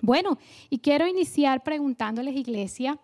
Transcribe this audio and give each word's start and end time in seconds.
Bueno, 0.00 0.38
y 0.70 0.78
quiero 0.78 1.06
iniciar 1.06 1.62
preguntándoles, 1.62 2.36
iglesia, 2.36 2.98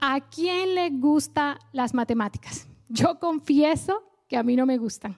¿a 0.00 0.20
quién 0.20 0.74
le 0.74 0.90
gustan 0.90 1.58
las 1.72 1.94
matemáticas? 1.94 2.66
Yo 2.88 3.18
confieso 3.18 4.02
que 4.28 4.36
a 4.36 4.42
mí 4.42 4.56
no 4.56 4.66
me 4.66 4.78
gustan. 4.78 5.16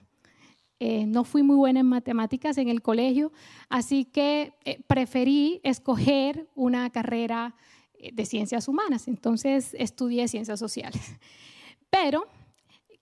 Eh, 0.79 1.05
no 1.05 1.23
fui 1.23 1.43
muy 1.43 1.55
buena 1.55 1.81
en 1.81 1.85
matemáticas 1.85 2.57
en 2.57 2.67
el 2.67 2.81
colegio, 2.81 3.31
así 3.69 4.05
que 4.05 4.53
eh, 4.65 4.81
preferí 4.87 5.61
escoger 5.63 6.49
una 6.55 6.89
carrera 6.89 7.55
eh, 7.93 8.11
de 8.11 8.25
ciencias 8.25 8.67
humanas. 8.67 9.07
Entonces 9.07 9.75
estudié 9.77 10.27
ciencias 10.27 10.59
sociales. 10.59 11.01
Pero 11.91 12.25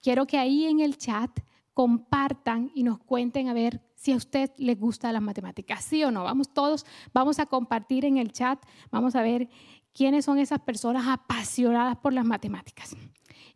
quiero 0.02 0.26
que 0.26 0.36
ahí 0.36 0.66
en 0.66 0.80
el 0.80 0.98
chat 0.98 1.30
compartan 1.72 2.70
y 2.74 2.82
nos 2.82 2.98
cuenten 2.98 3.48
a 3.48 3.54
ver 3.54 3.80
si 4.00 4.12
a 4.12 4.16
usted 4.16 4.50
le 4.56 4.76
gusta 4.76 5.12
las 5.12 5.20
matemáticas, 5.20 5.84
sí 5.84 6.02
o 6.04 6.10
no. 6.10 6.24
Vamos 6.24 6.54
todos, 6.54 6.86
vamos 7.12 7.38
a 7.38 7.44
compartir 7.44 8.06
en 8.06 8.16
el 8.16 8.32
chat, 8.32 8.58
vamos 8.90 9.14
a 9.14 9.20
ver 9.20 9.50
quiénes 9.92 10.24
son 10.24 10.38
esas 10.38 10.60
personas 10.60 11.06
apasionadas 11.06 11.98
por 11.98 12.14
las 12.14 12.24
matemáticas 12.24 12.96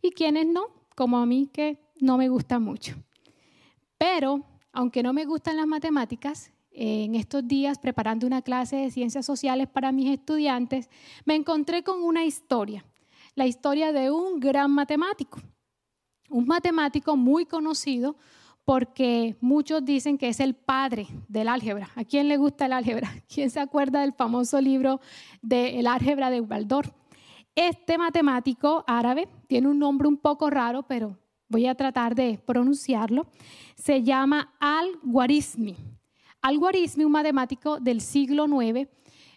y 0.03 0.11
quiénes 0.11 0.45
no, 0.45 0.67
como 0.95 1.17
a 1.17 1.25
mí 1.25 1.49
que 1.51 1.79
no 1.99 2.19
me 2.19 2.29
gusta 2.29 2.59
mucho. 2.59 2.93
Pero, 3.97 4.45
aunque 4.71 5.01
no 5.01 5.13
me 5.13 5.25
gustan 5.25 5.57
las 5.57 5.65
matemáticas, 5.65 6.51
en 6.69 7.15
estos 7.15 7.47
días 7.47 7.79
preparando 7.79 8.27
una 8.27 8.43
clase 8.43 8.75
de 8.75 8.91
ciencias 8.91 9.25
sociales 9.25 9.67
para 9.67 9.91
mis 9.91 10.11
estudiantes, 10.11 10.91
me 11.25 11.33
encontré 11.33 11.83
con 11.83 12.03
una 12.03 12.23
historia, 12.23 12.85
la 13.33 13.47
historia 13.47 13.91
de 13.91 14.11
un 14.11 14.39
gran 14.39 14.69
matemático, 14.69 15.39
un 16.29 16.45
matemático 16.45 17.17
muy 17.17 17.47
conocido 17.47 18.15
porque 18.65 19.37
muchos 19.41 19.85
dicen 19.85 20.17
que 20.17 20.27
es 20.27 20.39
el 20.39 20.55
padre 20.55 21.07
del 21.27 21.47
álgebra. 21.47 21.89
¿A 21.95 22.03
quién 22.03 22.27
le 22.27 22.37
gusta 22.37 22.65
el 22.65 22.73
álgebra? 22.73 23.09
¿Quién 23.33 23.51
se 23.51 23.59
acuerda 23.59 24.01
del 24.01 24.13
famoso 24.13 24.59
libro 24.59 24.99
del 25.41 25.85
álgebra 25.85 26.31
de 26.31 26.41
Waldorf? 26.41 26.89
Este 27.53 27.97
matemático 27.97 28.83
árabe 28.87 29.29
tiene 29.47 29.69
un 29.69 29.79
nombre 29.79 30.07
un 30.07 30.17
poco 30.17 30.49
raro, 30.49 30.83
pero 30.83 31.17
voy 31.47 31.67
a 31.67 31.75
tratar 31.75 32.15
de 32.15 32.39
pronunciarlo. 32.43 33.27
Se 33.75 34.03
llama 34.03 34.53
Al-Khwarizmi. 34.59 35.77
Al-Khwarizmi, 36.41 37.05
un 37.05 37.11
matemático 37.11 37.79
del 37.79 38.01
siglo 38.01 38.45
IX, 38.61 38.89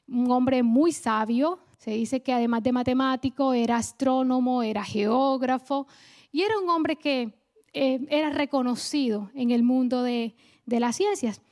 un 0.09 0.31
hombre 0.31 0.63
muy 0.63 0.91
sabio. 0.93 1.61
Se 1.77 1.93
dice 1.93 2.23
que 2.23 2.33
además 2.33 2.63
de 2.63 2.73
matemático 2.73 3.53
era 3.53 3.77
astrónomo, 3.77 4.63
era 4.63 4.83
geógrafo 4.83 5.87
y 6.33 6.43
era 6.43 6.59
un 6.59 6.69
hombre 6.71 6.97
que 6.97 7.38
eh, 7.73 8.07
era 8.11 8.31
reconocido 8.31 9.31
en 9.35 9.51
el 9.51 9.63
mundo 9.63 10.03
de, 10.03 10.35
las 10.67 10.97
ciencias. 10.97 11.43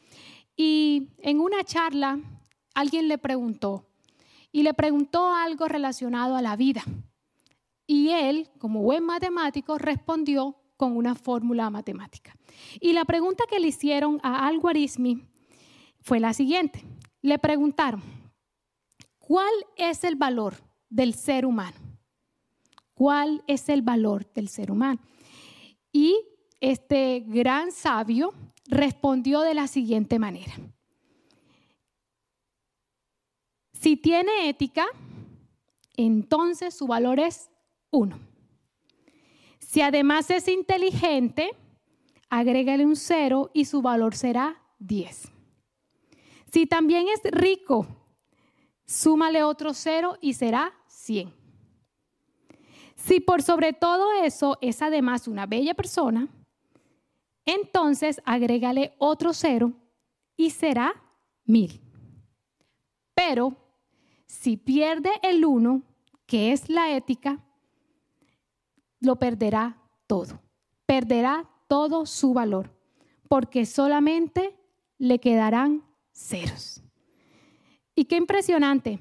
Y 0.56 1.08
en 1.18 1.40
una 1.40 1.62
charla 1.64 2.18
alguien 2.74 3.08
le 3.08 3.18
preguntó, 3.18 3.86
y 4.52 4.62
le 4.62 4.74
preguntó 4.74 5.34
algo 5.34 5.68
relacionado 5.68 6.36
a 6.36 6.42
la 6.42 6.56
vida. 6.56 6.82
Y 7.86 8.08
él, 8.10 8.48
como 8.58 8.82
buen 8.82 9.04
matemático, 9.04 9.78
respondió 9.78 10.56
con 10.76 10.96
una 10.96 11.14
fórmula 11.14 11.70
matemática. 11.70 12.36
Y 12.80 12.92
la 12.92 13.04
pregunta 13.04 13.44
que 13.48 13.60
le 13.60 13.68
hicieron 13.68 14.18
a 14.22 14.46
Al-Khwarizmi 14.46 15.22
fue 16.00 16.20
la 16.20 16.32
siguiente. 16.32 16.84
Le 17.22 17.38
preguntaron, 17.38 18.02
¿cuál 19.18 19.52
es 19.76 20.04
el 20.04 20.16
valor 20.16 20.54
del 20.88 21.14
ser 21.14 21.44
humano? 21.46 21.76
¿Cuál 22.94 23.42
es 23.46 23.68
el 23.68 23.82
valor 23.82 24.26
del 24.32 24.48
ser 24.48 24.70
humano? 24.70 25.00
Y 25.96 26.14
este 26.60 27.24
gran 27.26 27.72
sabio 27.72 28.34
respondió 28.66 29.40
de 29.40 29.54
la 29.54 29.66
siguiente 29.66 30.18
manera. 30.18 30.52
Si 33.72 33.96
tiene 33.96 34.50
ética, 34.50 34.84
entonces 35.96 36.74
su 36.74 36.86
valor 36.86 37.18
es 37.18 37.48
uno. 37.90 38.20
Si 39.58 39.80
además 39.80 40.28
es 40.28 40.48
inteligente, 40.48 41.52
agrégale 42.28 42.84
un 42.84 42.96
cero 42.96 43.50
y 43.54 43.64
su 43.64 43.80
valor 43.80 44.14
será 44.14 44.62
10. 44.80 45.32
Si 46.52 46.66
también 46.66 47.06
es 47.08 47.22
rico, 47.32 47.86
súmale 48.84 49.42
otro 49.44 49.72
cero 49.72 50.18
y 50.20 50.34
será 50.34 50.74
100. 50.88 51.45
Si 52.96 53.20
por 53.20 53.42
sobre 53.42 53.72
todo 53.72 54.12
eso 54.22 54.58
es 54.60 54.82
además 54.82 55.28
una 55.28 55.46
bella 55.46 55.74
persona, 55.74 56.28
entonces 57.44 58.20
agrégale 58.24 58.94
otro 58.98 59.32
cero 59.32 59.72
y 60.36 60.50
será 60.50 60.94
mil. 61.44 61.80
Pero 63.14 63.56
si 64.26 64.56
pierde 64.56 65.10
el 65.22 65.44
uno, 65.44 65.82
que 66.26 66.52
es 66.52 66.68
la 66.68 66.96
ética, 66.96 67.44
lo 69.00 69.16
perderá 69.16 69.80
todo. 70.06 70.40
Perderá 70.86 71.48
todo 71.68 72.06
su 72.06 72.32
valor, 72.32 72.74
porque 73.28 73.66
solamente 73.66 74.56
le 74.98 75.20
quedarán 75.20 75.84
ceros. 76.12 76.82
Y 77.94 78.06
qué 78.06 78.16
impresionante, 78.16 78.98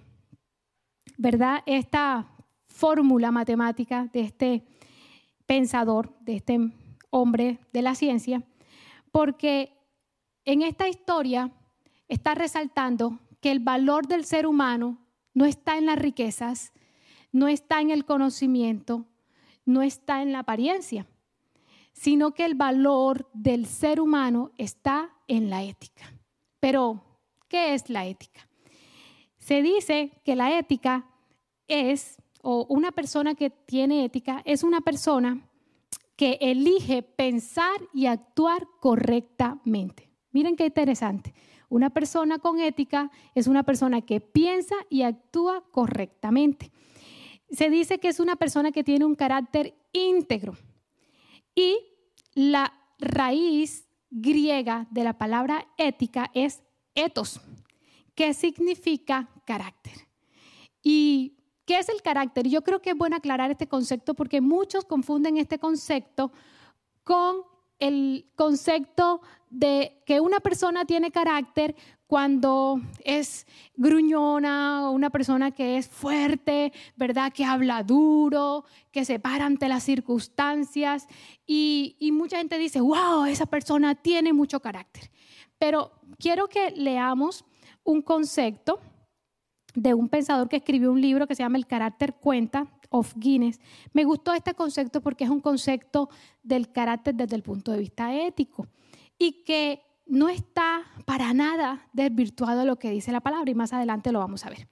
¿verdad? 1.18 1.64
Esta 1.66 2.35
fórmula 2.76 3.32
matemática 3.32 4.10
de 4.12 4.20
este 4.22 4.66
pensador, 5.46 6.14
de 6.20 6.36
este 6.36 6.60
hombre 7.10 7.60
de 7.72 7.82
la 7.82 7.96
ciencia, 7.96 8.44
porque 9.12 9.72
en 10.44 10.62
esta 10.62 10.90
historia 10.90 11.52
está 12.10 12.36
resaltando 12.36 13.20
que 13.40 13.52
el 13.52 13.62
valor 13.62 14.08
del 14.08 14.26
ser 14.26 14.46
humano 14.46 14.98
no 15.34 15.46
está 15.46 15.78
en 15.78 15.86
las 15.86 15.98
riquezas, 15.98 16.74
no 17.32 17.48
está 17.48 17.80
en 17.80 17.92
el 17.92 18.04
conocimiento, 18.04 19.06
no 19.66 19.82
está 19.82 20.22
en 20.22 20.34
la 20.34 20.40
apariencia, 20.40 21.08
sino 21.94 22.34
que 22.34 22.44
el 22.44 22.56
valor 22.56 23.30
del 23.34 23.68
ser 23.68 24.02
humano 24.02 24.52
está 24.58 25.12
en 25.28 25.50
la 25.50 25.64
ética. 25.64 26.14
Pero, 26.60 27.02
¿qué 27.48 27.74
es 27.74 27.90
la 27.90 28.06
ética? 28.06 28.50
Se 29.38 29.62
dice 29.62 30.12
que 30.26 30.36
la 30.36 30.58
ética 30.58 31.06
es 31.68 32.18
o 32.48 32.68
una 32.70 32.92
persona 32.92 33.34
que 33.34 33.50
tiene 33.50 34.06
ética 34.06 34.44
es 34.46 34.62
una 34.62 34.80
persona 34.82 35.50
que 36.16 36.38
elige 36.40 37.02
pensar 37.02 37.76
y 37.92 38.06
actuar 38.06 38.68
correctamente. 38.80 40.12
Miren 40.32 40.56
qué 40.56 40.68
interesante. 40.68 41.34
Una 41.70 41.90
persona 41.90 42.38
con 42.38 42.60
ética 42.60 43.10
es 43.34 43.48
una 43.48 43.64
persona 43.64 44.02
que 44.02 44.22
piensa 44.22 44.76
y 44.92 45.02
actúa 45.02 45.64
correctamente. 45.72 46.72
Se 47.50 47.72
dice 47.72 48.00
que 48.00 48.10
es 48.10 48.20
una 48.20 48.36
persona 48.36 48.72
que 48.72 48.84
tiene 48.84 49.06
un 49.06 49.16
carácter 49.16 49.74
íntegro. 49.92 50.56
Y 51.56 51.80
la 52.36 52.74
raíz 53.00 53.90
griega 54.12 54.86
de 54.92 55.04
la 55.04 55.18
palabra 55.18 55.66
ética 55.80 56.30
es 56.36 56.62
ethos, 56.94 57.42
que 58.14 58.36
significa 58.36 59.32
carácter. 59.46 59.94
Y 60.84 61.36
¿Qué 61.66 61.80
es 61.80 61.90
el 61.90 62.02
carácter? 62.02 62.48
Yo 62.48 62.64
creo 62.64 62.82
que 62.82 62.92
es 62.92 62.98
bueno 62.98 63.16
aclarar 63.16 63.50
este 63.52 63.68
concepto 63.68 64.14
porque 64.14 64.40
muchos 64.40 64.86
confunden 64.86 65.38
este 65.38 65.58
concepto 65.58 66.32
con 67.04 67.38
el 67.80 68.26
concepto 68.36 69.22
de 69.50 70.02
que 70.06 70.20
una 70.20 70.40
persona 70.40 70.86
tiene 70.86 71.12
carácter 71.12 71.76
cuando 72.08 72.80
es 73.04 73.48
gruñona, 73.76 74.90
una 74.92 75.10
persona 75.10 75.52
que 75.52 75.78
es 75.78 75.90
fuerte, 75.90 76.72
¿verdad? 76.96 77.34
Que 77.34 77.46
habla 77.46 77.82
duro, 77.82 78.66
que 78.92 79.06
se 79.06 79.20
para 79.20 79.46
ante 79.46 79.68
las 79.68 79.84
circunstancias. 79.84 81.08
Y, 81.48 81.96
y 82.00 82.12
mucha 82.12 82.38
gente 82.38 82.60
dice, 82.60 82.80
wow, 82.80 83.26
esa 83.26 83.48
persona 83.48 83.96
tiene 83.96 84.34
mucho 84.34 84.60
carácter. 84.60 85.10
Pero 85.58 85.92
quiero 86.20 86.48
que 86.48 86.72
leamos 86.72 87.44
un 87.84 88.02
concepto 88.02 88.80
de 89.76 89.94
un 89.94 90.10
pensador 90.10 90.50
que 90.50 90.58
escribió 90.58 90.92
un 90.92 91.02
libro 91.02 91.28
que 91.28 91.36
se 91.36 91.44
llama 91.44 91.58
El 91.58 91.68
carácter 91.68 92.16
cuenta 92.16 92.68
of 92.90 93.14
Guinness. 93.16 93.60
Me 93.94 94.04
gustó 94.04 94.34
este 94.34 94.54
concepto 94.54 95.02
porque 95.02 95.26
es 95.26 95.30
un 95.30 95.42
concepto 95.42 96.10
del 96.42 96.72
carácter 96.72 97.16
desde 97.16 97.36
el 97.36 97.44
punto 97.44 97.72
de 97.72 97.80
vista 97.80 98.16
ético 98.16 98.68
y 99.18 99.44
que 99.44 99.82
no 100.06 100.30
está 100.30 100.84
para 101.06 101.34
nada 101.34 101.88
desvirtuado 101.94 102.66
lo 102.66 102.78
que 102.78 102.92
dice 102.92 103.12
la 103.12 103.22
palabra 103.22 103.50
y 103.50 103.56
más 103.56 103.74
adelante 103.74 104.12
lo 104.12 104.20
vamos 104.20 104.46
a 104.46 104.50
ver. 104.50 104.68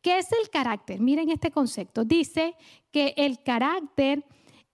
¿Qué 0.00 0.18
es 0.18 0.30
el 0.32 0.50
carácter? 0.50 1.00
Miren 1.00 1.30
este 1.30 1.50
concepto. 1.50 2.04
Dice 2.04 2.54
que 2.92 3.14
el 3.16 3.42
carácter 3.42 4.24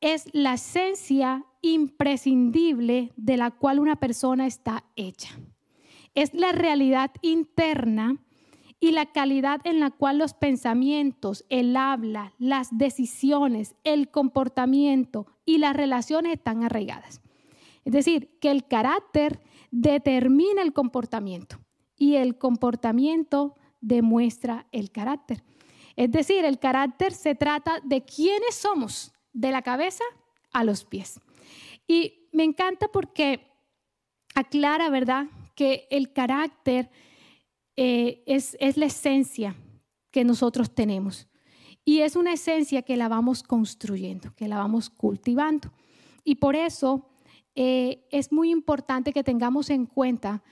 es 0.01 0.29
la 0.33 0.55
esencia 0.55 1.45
imprescindible 1.63 3.13
de 3.17 3.37
la 3.37 3.53
cual 3.53 3.79
una 3.79 3.97
persona 3.97 4.47
está 4.47 4.85
hecha. 4.97 5.31
Es 6.15 6.35
la 6.35 6.53
realidad 6.53 7.13
interna 7.23 8.19
y 8.83 8.91
la 8.91 9.07
calidad 9.07 9.61
en 9.63 9.79
la 9.79 9.93
cual 9.93 10.19
los 10.19 10.35
pensamientos, 10.35 11.45
el 11.51 11.77
habla, 11.77 12.35
las 12.41 12.77
decisiones, 12.77 13.77
el 13.85 14.11
comportamiento 14.11 15.29
y 15.45 15.59
las 15.59 15.77
relaciones 15.77 16.33
están 16.33 16.65
arraigadas. 16.65 17.21
Es 17.85 17.93
decir, 17.93 18.37
que 18.41 18.51
el 18.51 18.67
carácter 18.67 19.41
determina 19.71 20.63
el 20.63 20.73
comportamiento 20.73 21.61
y 21.97 22.17
el 22.17 22.39
comportamiento 22.39 23.55
demuestra 23.81 24.67
el 24.73 24.91
carácter. 24.91 25.45
Es 25.95 26.11
decir, 26.11 26.45
el 26.45 26.59
carácter 26.59 27.13
se 27.13 27.37
trata 27.37 27.79
de 27.85 28.05
quiénes 28.05 28.57
somos, 28.57 29.13
de 29.33 29.53
la 29.53 29.63
cabeza 29.63 30.03
a 30.53 30.65
los 30.65 30.85
pies. 30.85 31.21
Y 31.87 32.27
me 32.33 32.43
encanta 32.43 32.89
porque 32.89 33.47
aclara, 34.35 34.91
¿verdad?, 34.91 35.27
que 35.55 35.87
el 35.89 36.13
carácter 36.13 36.91
eh, 37.77 38.23
es, 38.27 38.57
es 38.61 38.77
la 38.77 38.87
esencia 38.87 39.57
que 40.11 40.25
nosotros 40.25 40.75
tenemos. 40.75 41.29
Y 41.85 42.01
es 42.01 42.17
una 42.17 42.33
esencia 42.33 42.83
que 42.83 42.97
la 42.97 43.09
vamos 43.09 43.43
construyendo, 43.43 44.35
que 44.37 44.49
la 44.49 44.59
vamos 44.59 44.89
cultivando. 44.89 45.73
Y 46.25 46.37
por 46.37 46.55
eso 46.55 47.11
eh, 47.55 48.07
es 48.11 48.33
muy 48.33 48.51
importante 48.51 49.13
que 49.13 49.25
tengamos 49.25 49.71
en 49.71 49.87
cuenta 49.87 50.43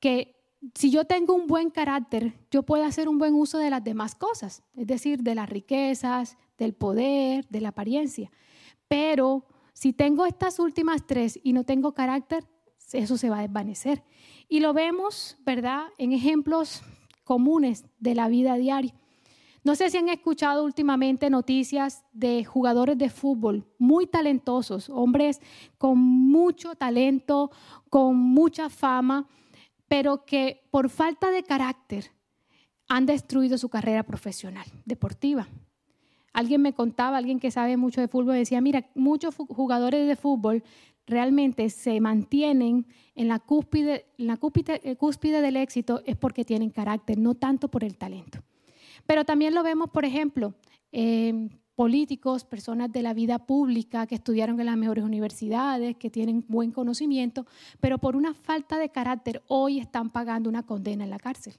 que 0.00 0.36
si 0.74 0.90
yo 0.90 1.04
tengo 1.04 1.34
un 1.34 1.46
buen 1.46 1.70
carácter, 1.70 2.34
yo 2.50 2.64
puedo 2.64 2.84
hacer 2.84 3.08
un 3.08 3.18
buen 3.18 3.34
uso 3.34 3.58
de 3.58 3.70
las 3.70 3.82
demás 3.82 4.14
cosas, 4.14 4.62
es 4.74 4.86
decir, 4.86 5.22
de 5.22 5.34
las 5.34 5.48
riquezas, 5.48 6.36
del 6.58 6.74
poder, 6.74 7.48
de 7.48 7.60
la 7.60 7.70
apariencia. 7.70 8.30
Pero 8.88 9.46
si 9.72 9.92
tengo 9.92 10.26
estas 10.26 10.58
últimas 10.58 11.06
tres 11.06 11.38
y 11.42 11.52
no 11.52 11.64
tengo 11.64 11.94
carácter, 11.94 12.46
eso 12.92 13.16
se 13.16 13.30
va 13.30 13.38
a 13.38 13.42
desvanecer. 13.42 14.02
Y 14.50 14.58
lo 14.58 14.74
vemos, 14.74 15.36
¿verdad?, 15.46 15.84
en 15.96 16.12
ejemplos 16.12 16.82
comunes 17.22 17.84
de 18.00 18.16
la 18.16 18.28
vida 18.28 18.56
diaria. 18.56 18.92
No 19.62 19.76
sé 19.76 19.90
si 19.90 19.98
han 19.98 20.08
escuchado 20.08 20.64
últimamente 20.64 21.30
noticias 21.30 22.04
de 22.12 22.44
jugadores 22.44 22.98
de 22.98 23.10
fútbol 23.10 23.64
muy 23.78 24.08
talentosos, 24.08 24.90
hombres 24.90 25.40
con 25.78 25.98
mucho 25.98 26.74
talento, 26.74 27.52
con 27.90 28.16
mucha 28.16 28.68
fama, 28.70 29.28
pero 29.86 30.24
que 30.24 30.66
por 30.72 30.90
falta 30.90 31.30
de 31.30 31.44
carácter 31.44 32.10
han 32.88 33.06
destruido 33.06 33.56
su 33.56 33.68
carrera 33.68 34.02
profesional, 34.02 34.66
deportiva. 34.84 35.46
Alguien 36.32 36.62
me 36.62 36.74
contaba, 36.74 37.18
alguien 37.18 37.38
que 37.38 37.52
sabe 37.52 37.76
mucho 37.76 38.00
de 38.00 38.08
fútbol, 38.08 38.34
decía, 38.34 38.60
mira, 38.60 38.90
muchos 38.96 39.36
jugadores 39.36 40.08
de 40.08 40.16
fútbol 40.16 40.64
realmente 41.10 41.68
se 41.70 42.00
mantienen 42.00 42.86
en 43.14 43.28
la 43.28 43.36
eh, 43.36 44.96
cúspide 44.96 45.42
del 45.42 45.56
éxito 45.56 46.02
es 46.06 46.16
porque 46.16 46.44
tienen 46.44 46.70
carácter, 46.70 47.18
no 47.18 47.34
tanto 47.34 47.68
por 47.68 47.84
el 47.84 47.98
talento. 47.98 48.40
Pero 49.06 49.24
también 49.24 49.54
lo 49.54 49.62
vemos, 49.62 49.90
por 49.90 50.04
ejemplo, 50.04 50.54
políticos, 51.80 52.44
personas 52.44 52.92
de 52.92 53.02
la 53.02 53.14
vida 53.14 53.38
pública 53.38 54.06
que 54.06 54.16
estudiaron 54.16 54.60
en 54.60 54.66
las 54.66 54.76
mejores 54.76 55.02
universidades, 55.02 55.96
que 55.96 56.10
tienen 56.10 56.44
buen 56.46 56.72
conocimiento, 56.72 57.46
pero 57.80 57.96
por 57.96 58.16
una 58.16 58.34
falta 58.34 58.76
de 58.78 58.90
carácter 58.90 59.42
hoy 59.48 59.78
están 59.78 60.10
pagando 60.10 60.50
una 60.50 60.64
condena 60.64 61.04
en 61.04 61.10
la 61.10 61.18
cárcel 61.18 61.54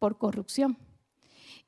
por 0.00 0.18
corrupción. 0.18 0.76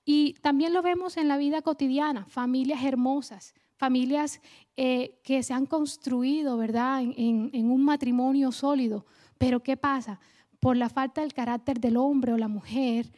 Y 0.05 0.32
también 0.43 0.73
lo 0.73 0.82
vemos 0.82 1.17
en 1.17 1.29
la 1.29 1.37
vida 1.37 1.62
cotidiana, 1.62 2.25
familias 2.26 2.82
hermosas, 2.82 3.55
familias 3.76 4.41
eh, 4.76 5.21
que 5.23 5.43
se 5.43 5.53
han 5.53 5.67
construido, 5.67 6.56
¿verdad?, 6.56 7.03
en, 7.03 7.71
un 7.71 7.85
matrimonio 7.85 8.53
sólido. 8.53 9.06
Pero 9.38 9.62
¿qué 9.62 9.76
pasa? 9.76 10.21
Por 10.61 10.76
la 10.76 10.88
falta 10.88 11.21
del 11.21 11.32
carácter 11.32 11.81
del 11.81 11.97
hombre 11.97 12.32
o 12.32 12.38
la 12.38 12.49
mujer, 12.49 13.11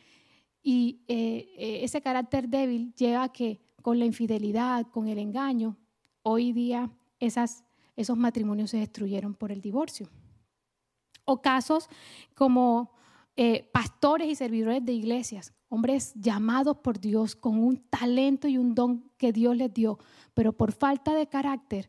y 0.63 1.05
eh, 1.07 1.49
eh, 1.57 1.81
ese 1.85 2.01
carácter 2.01 2.49
débil 2.49 2.93
lleva 2.95 3.25
a 3.25 3.33
que 3.33 3.61
con 3.83 3.99
la 3.99 4.05
infidelidad, 4.05 4.87
con 4.91 5.07
el 5.07 5.19
engaño, 5.19 5.77
hoy 6.23 6.53
día 6.53 6.91
esos 7.21 8.17
matrimonios 8.17 8.71
se 8.71 8.79
destruyeron 8.79 9.35
por 9.35 9.53
el 9.53 9.61
divorcio. 9.61 10.09
O 11.25 11.41
casos 11.41 11.89
como 12.35 12.91
pastores 13.71 14.29
y 14.29 14.35
servidores 14.35 14.85
de 14.85 14.93
iglesias, 14.93 15.53
hombres 15.69 16.15
llamados 16.15 16.79
por 16.79 17.01
Dios 17.01 17.35
con 17.35 17.59
un 17.59 17.79
talento 17.89 18.49
y 18.49 18.59
un 18.59 18.75
don 18.75 19.11
que 19.17 19.33
Dios 19.33 19.57
les 19.57 19.73
dio, 19.73 19.99
pero 20.35 20.53
por 20.53 20.73
falta 20.73 21.15
de 21.15 21.27
carácter, 21.27 21.89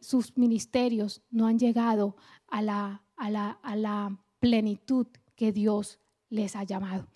sus 0.00 0.36
ministerios 0.36 1.22
no 1.30 1.46
han 1.46 1.58
llegado 1.58 2.16
a 2.48 2.62
la, 2.62 4.18
plenitud 4.40 5.06
que 5.36 5.52
Dios 5.52 5.98
les 6.30 6.56
ha 6.56 6.64
llamado. 6.64 7.06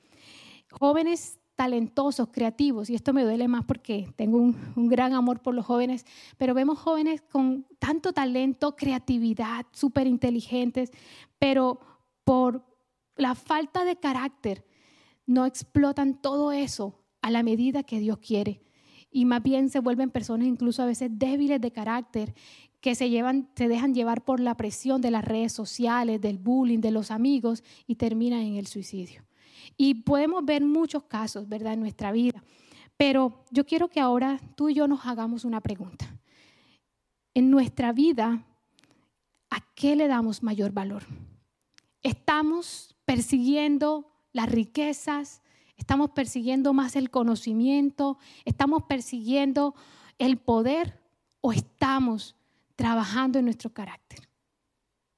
Jóvenes 0.71 1.41
talentosos, 1.55 2.29
creativos, 2.31 2.91
y 2.91 2.95
esto 2.95 3.13
me 3.13 3.23
duele 3.23 3.49
más 3.49 3.65
porque 3.65 4.13
tengo 4.17 4.37
un, 4.39 4.89
gran 4.89 5.15
amor 5.15 5.41
por 5.41 5.55
los 5.55 5.65
jóvenes, 5.65 6.05
pero 6.37 6.53
vemos 6.53 6.79
jóvenes 6.79 7.23
con 7.23 7.67
tanto 7.79 8.13
talento, 8.13 8.77
creatividad, 8.77 9.65
súper 9.73 10.07
inteligentes, 10.07 10.91
pero 11.39 11.81
por 12.25 12.63
la 13.17 13.35
falta 13.35 13.85
de 13.85 13.97
carácter 13.97 14.67
no 15.27 15.47
explotan 15.47 16.21
todo 16.21 16.53
eso 16.53 17.05
a 17.23 17.31
la 17.31 17.43
medida 17.43 17.83
que 17.83 18.01
Dios 18.01 18.19
quiere. 18.19 18.61
Y 19.11 19.25
más 19.25 19.43
bien 19.43 19.71
se 19.71 19.81
vuelven 19.81 20.11
personas 20.11 20.47
incluso 20.47 20.83
a 20.83 20.87
veces 20.87 21.11
débiles 21.13 21.61
de 21.61 21.71
carácter, 21.71 22.35
que 22.81 22.95
se, 22.95 23.09
llevan, 23.09 23.49
se 23.57 23.69
dejan 23.69 23.95
llevar 23.95 24.25
por 24.25 24.41
la 24.41 24.57
presión 24.57 25.01
de 25.01 25.11
las 25.11 25.25
redes 25.25 25.53
sociales, 25.53 26.21
del 26.21 26.37
bullying, 26.37 26.81
de 26.81 26.91
los 26.91 27.11
amigos 27.11 27.65
y 27.87 27.95
terminan 27.95 28.41
en 28.41 28.57
el 28.57 28.67
suicidio. 28.67 29.25
Y 29.79 29.95
podemos 30.03 30.45
ver 30.45 30.63
muchos 30.65 31.05
casos, 31.05 31.49
¿verdad?, 31.49 31.73
en 31.73 31.81
nuestra 31.81 32.13
vida. 32.13 32.45
Pero 32.97 33.45
yo 33.51 33.65
quiero 33.65 33.89
que 33.89 34.01
ahora 34.01 34.39
tú 34.55 34.69
y 34.69 34.75
yo 34.75 34.87
nos 34.87 35.07
hagamos 35.07 35.45
una 35.45 35.61
pregunta. 35.61 36.07
En 37.33 37.51
nuestra 37.51 37.93
vida, 37.93 38.45
¿a 39.49 39.61
qué 39.75 39.97
le 39.97 40.07
damos 40.07 40.43
mayor 40.43 40.73
valor? 40.73 41.05
¿Estamos 42.03 42.95
persiguiendo 43.05 44.14
las 44.35 44.51
riquezas? 44.51 45.41
¿Estamos 45.79 46.11
persiguiendo 46.11 46.75
más 46.75 46.97
el 46.97 47.11
conocimiento? 47.11 48.19
¿Estamos 48.45 48.83
persiguiendo 48.83 49.75
el 50.19 50.37
poder? 50.37 51.01
¿O 51.41 51.53
estamos 51.53 52.37
trabajando 52.77 53.39
en 53.39 53.47
nuestro 53.47 53.73
carácter? 53.73 54.29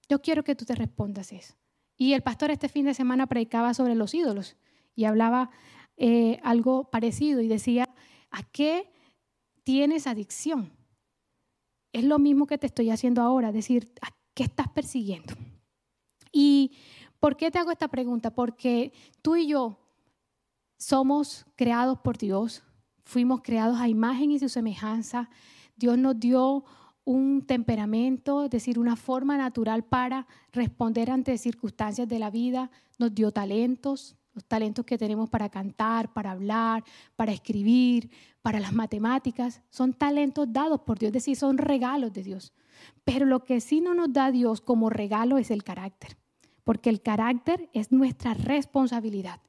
Yo 0.09 0.23
quiero 0.23 0.45
que 0.45 0.55
tú 0.55 0.65
te 0.65 0.77
respondas 0.77 1.33
eso. 1.33 1.57
Y 1.97 2.13
el 2.13 2.23
pastor 2.23 2.51
este 2.51 2.69
fin 2.69 2.85
de 2.85 2.95
semana 2.95 3.27
predicaba 3.27 3.75
sobre 3.75 3.95
los 3.95 4.15
ídolos 4.15 4.57
y 4.95 5.05
hablaba 5.05 5.51
eh, 5.97 6.39
algo 6.43 6.91
parecido 6.91 7.41
y 7.41 7.49
decía, 7.49 7.89
¿a 8.31 8.43
qué 8.45 8.93
tienes 9.65 10.07
adicción? 10.07 10.73
Es 11.93 12.05
lo 12.05 12.19
mismo 12.19 12.47
que 12.47 12.59
te 12.59 12.67
estoy 12.67 12.91
haciendo 12.91 13.23
ahora, 13.23 13.51
decir, 13.51 13.93
¿a 14.03 14.09
qué 14.35 14.43
estás 14.43 14.69
persiguiendo? 14.69 15.35
¿Y 16.33 16.77
por 17.21 17.37
qué 17.37 17.51
te 17.51 17.59
hago 17.59 17.71
esta 17.71 17.89
pregunta? 17.89 18.33
Porque 18.33 18.93
tú 19.23 19.37
y 19.37 19.49
yo 19.49 19.79
somos 20.79 21.47
creados 21.57 21.99
por 22.01 22.19
Dios, 22.19 22.63
fuimos 23.05 23.41
creados 23.43 23.81
a 23.81 23.89
imagen 23.89 24.31
y 24.31 24.39
su 24.39 24.49
semejanza. 24.49 25.31
Dios 25.77 25.97
nos 25.97 26.19
dio 26.19 26.65
un 27.05 27.47
temperamento, 27.47 28.45
es 28.45 28.51
decir, 28.51 28.79
una 28.79 28.97
forma 28.97 29.37
natural 29.37 29.85
para 29.85 30.27
responder 30.53 31.11
ante 31.11 31.39
circunstancias 31.39 32.09
de 32.09 32.19
la 32.19 32.31
vida, 32.31 32.71
nos 32.99 33.15
dio 33.15 33.31
talentos, 33.31 34.17
los 34.35 34.45
talentos 34.45 34.85
que 34.85 34.99
tenemos 34.99 35.31
para 35.31 35.49
cantar, 35.49 36.13
para 36.13 36.33
hablar, 36.33 36.85
para 37.15 37.33
escribir, 37.33 38.11
para 38.43 38.61
las 38.61 38.73
matemáticas, 38.73 39.63
son 39.71 39.95
talentos 39.95 40.53
dados 40.53 40.81
por 40.81 40.99
Dios, 40.99 41.09
es 41.09 41.15
decir, 41.15 41.37
son 41.37 41.59
regalos 41.59 42.13
de 42.13 42.23
Dios. 42.25 42.53
Pero 43.05 43.25
lo 43.25 43.45
que 43.45 43.61
sí 43.61 43.81
no 43.81 43.95
nos 43.95 44.13
da 44.13 44.31
Dios 44.31 44.61
como 44.61 44.91
regalo 44.91 45.39
es 45.39 45.51
el 45.51 45.63
carácter, 45.63 46.19
porque 46.67 46.91
el 46.91 47.01
carácter 47.01 47.71
es 47.73 47.93
nuestra 47.93 48.35
responsabilidad. 48.35 49.41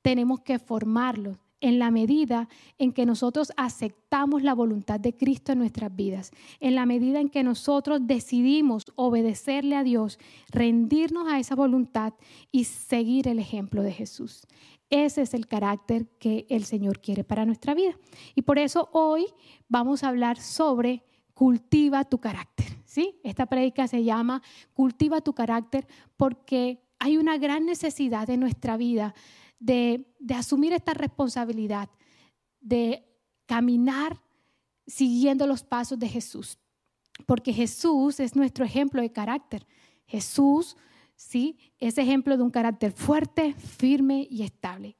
Tenemos 0.00 0.42
que 0.42 0.60
formarlo, 0.60 1.40
en 1.60 1.78
la 1.78 1.90
medida 1.90 2.48
en 2.78 2.92
que 2.92 3.04
nosotros 3.04 3.52
aceptamos 3.56 4.42
la 4.42 4.54
voluntad 4.54 5.00
de 5.00 5.16
Cristo 5.16 5.52
en 5.52 5.58
nuestras 5.58 5.94
vidas, 5.94 6.30
en 6.60 6.76
la 6.76 6.86
medida 6.86 7.20
en 7.20 7.30
que 7.30 7.42
nosotros 7.42 8.00
decidimos 8.04 8.84
obedecerle 8.96 9.74
a 9.74 9.82
Dios, 9.82 10.18
rendirnos 10.50 11.26
a 11.28 11.40
esa 11.40 11.56
voluntad 11.56 12.14
y 12.50 12.64
seguir 12.64 13.26
el 13.26 13.38
ejemplo 13.40 13.82
de 13.82 13.92
Jesús. 13.92 14.46
Ese 14.88 15.22
es 15.22 15.34
el 15.34 15.48
carácter 15.48 16.06
que 16.20 16.46
el 16.48 16.64
Señor 16.64 17.00
quiere 17.00 17.24
para 17.24 17.44
nuestra 17.44 17.74
vida. 17.74 17.96
Y 18.36 18.42
por 18.42 18.58
eso 18.58 18.88
hoy 18.92 19.26
vamos 19.68 20.04
a 20.04 20.08
hablar 20.08 20.38
sobre 20.38 21.02
cultiva 21.34 22.04
tu 22.04 22.18
carácter. 22.18 22.66
¿sí? 22.84 23.18
Esta 23.24 23.46
prédica 23.46 23.88
se 23.88 24.04
llama 24.04 24.42
Cultiva 24.74 25.20
tu 25.20 25.34
carácter 25.34 25.86
porque 26.16 26.82
hay 26.98 27.16
una 27.16 27.38
gran 27.38 27.66
necesidad 27.66 28.28
en 28.30 28.40
nuestra 28.40 28.76
vida 28.76 29.14
de, 29.58 30.06
asumir 30.36 30.72
esta 30.72 30.94
responsabilidad, 30.94 31.88
de 32.60 33.04
caminar 33.46 34.20
siguiendo 34.86 35.46
los 35.46 35.62
pasos 35.62 35.98
de 35.98 36.08
Jesús. 36.08 36.58
Porque 37.26 37.52
Jesús 37.52 38.20
es 38.20 38.36
nuestro 38.36 38.64
ejemplo 38.64 39.00
de 39.00 39.10
carácter. 39.10 39.66
Jesús, 40.06 40.76
sí, 41.14 41.58
es 41.78 41.98
ejemplo 41.98 42.36
de 42.36 42.42
un 42.42 42.50
carácter 42.50 42.92
fuerte, 42.92 43.54
firme 43.54 44.26
y 44.30 44.42
estable. 44.42 44.96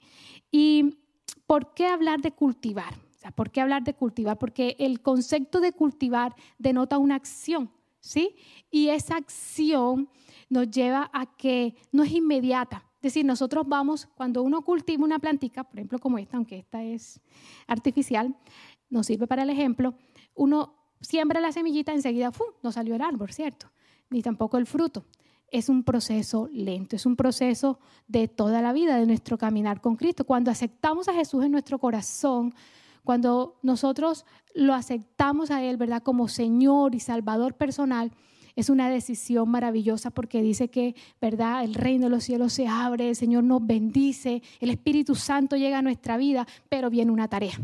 ¿Y 0.50 0.98
por 1.46 1.74
qué 1.74 1.86
hablar 1.86 2.20
de 2.20 2.32
cultivar? 2.32 2.94
Sea, 3.22 3.30
¿por 3.30 3.52
qué 3.52 3.60
hablar 3.60 3.84
de 3.84 3.94
cultivar? 3.94 4.36
Porque 4.36 4.74
el 4.80 5.00
concepto 5.00 5.60
de 5.60 5.70
cultivar 5.70 6.34
denota 6.58 6.98
una 6.98 7.14
acción, 7.14 7.70
¿sí? 8.00 8.34
Y 8.68 8.88
esa 8.88 9.14
acción 9.14 10.08
nos 10.48 10.68
lleva 10.68 11.08
a 11.12 11.26
que 11.36 11.76
no 11.92 12.02
es 12.02 12.10
inmediata, 12.10 12.84
Es 12.96 13.14
decir, 13.14 13.24
nosotros 13.24 13.64
vamos, 13.68 14.08
cuando 14.16 14.42
uno 14.42 14.62
cultiva 14.62 15.04
una 15.04 15.20
plantica, 15.20 15.62
por 15.62 15.78
ejemplo 15.78 16.00
como 16.00 16.18
esta, 16.18 16.36
aunque 16.36 16.58
esta 16.58 16.82
es 16.82 17.20
artificial, 17.68 18.36
nos 18.90 19.06
sirve 19.06 19.28
para 19.28 19.44
el 19.44 19.50
ejemplo, 19.50 19.94
uno 20.34 20.74
siembra 21.00 21.40
la 21.40 21.52
semillita, 21.52 21.92
enseguida 21.92 22.32
¡fum! 22.32 22.48
no 22.60 22.72
salió 22.72 22.96
el 22.96 23.02
árbol, 23.02 23.32
¿cierto? 23.32 23.70
Ni 24.10 24.20
tampoco 24.20 24.58
el 24.58 24.66
fruto. 24.66 25.06
Es 25.46 25.68
un 25.68 25.84
proceso 25.84 26.48
lento, 26.52 26.96
es 26.96 27.06
un 27.06 27.14
proceso 27.14 27.78
de 28.08 28.26
toda 28.26 28.62
la 28.62 28.72
vida, 28.72 28.96
de 28.96 29.06
nuestro 29.06 29.38
caminar 29.38 29.80
con 29.80 29.94
Cristo. 29.94 30.24
Cuando 30.24 30.50
aceptamos 30.50 31.06
a 31.06 31.14
Jesús 31.14 31.44
en 31.44 31.52
nuestro 31.52 31.78
corazón, 31.78 32.52
cuando 33.04 33.58
nosotros 33.62 34.24
lo 34.54 34.74
aceptamos 34.74 35.50
a 35.50 35.62
Él, 35.62 35.76
¿verdad? 35.76 36.02
Como 36.02 36.28
Señor 36.28 36.94
y 36.94 37.00
Salvador 37.00 37.54
personal, 37.54 38.12
es 38.54 38.68
una 38.68 38.90
decisión 38.90 39.48
maravillosa 39.48 40.10
porque 40.10 40.42
dice 40.42 40.68
que, 40.68 40.94
¿verdad? 41.20 41.64
El 41.64 41.74
reino 41.74 42.04
de 42.04 42.10
los 42.10 42.24
cielos 42.24 42.52
se 42.52 42.68
abre, 42.68 43.08
el 43.08 43.16
Señor 43.16 43.44
nos 43.44 43.66
bendice, 43.66 44.42
el 44.60 44.70
Espíritu 44.70 45.14
Santo 45.14 45.56
llega 45.56 45.78
a 45.78 45.82
nuestra 45.82 46.16
vida, 46.16 46.46
pero 46.68 46.90
viene 46.90 47.10
una 47.10 47.28
tarea 47.28 47.58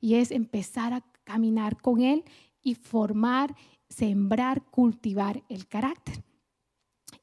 y 0.00 0.14
es 0.14 0.30
empezar 0.30 0.92
a 0.92 1.04
caminar 1.24 1.80
con 1.80 2.00
Él 2.00 2.24
y 2.62 2.74
formar, 2.74 3.54
sembrar, 3.88 4.62
cultivar 4.64 5.42
el 5.48 5.66
carácter. 5.66 6.22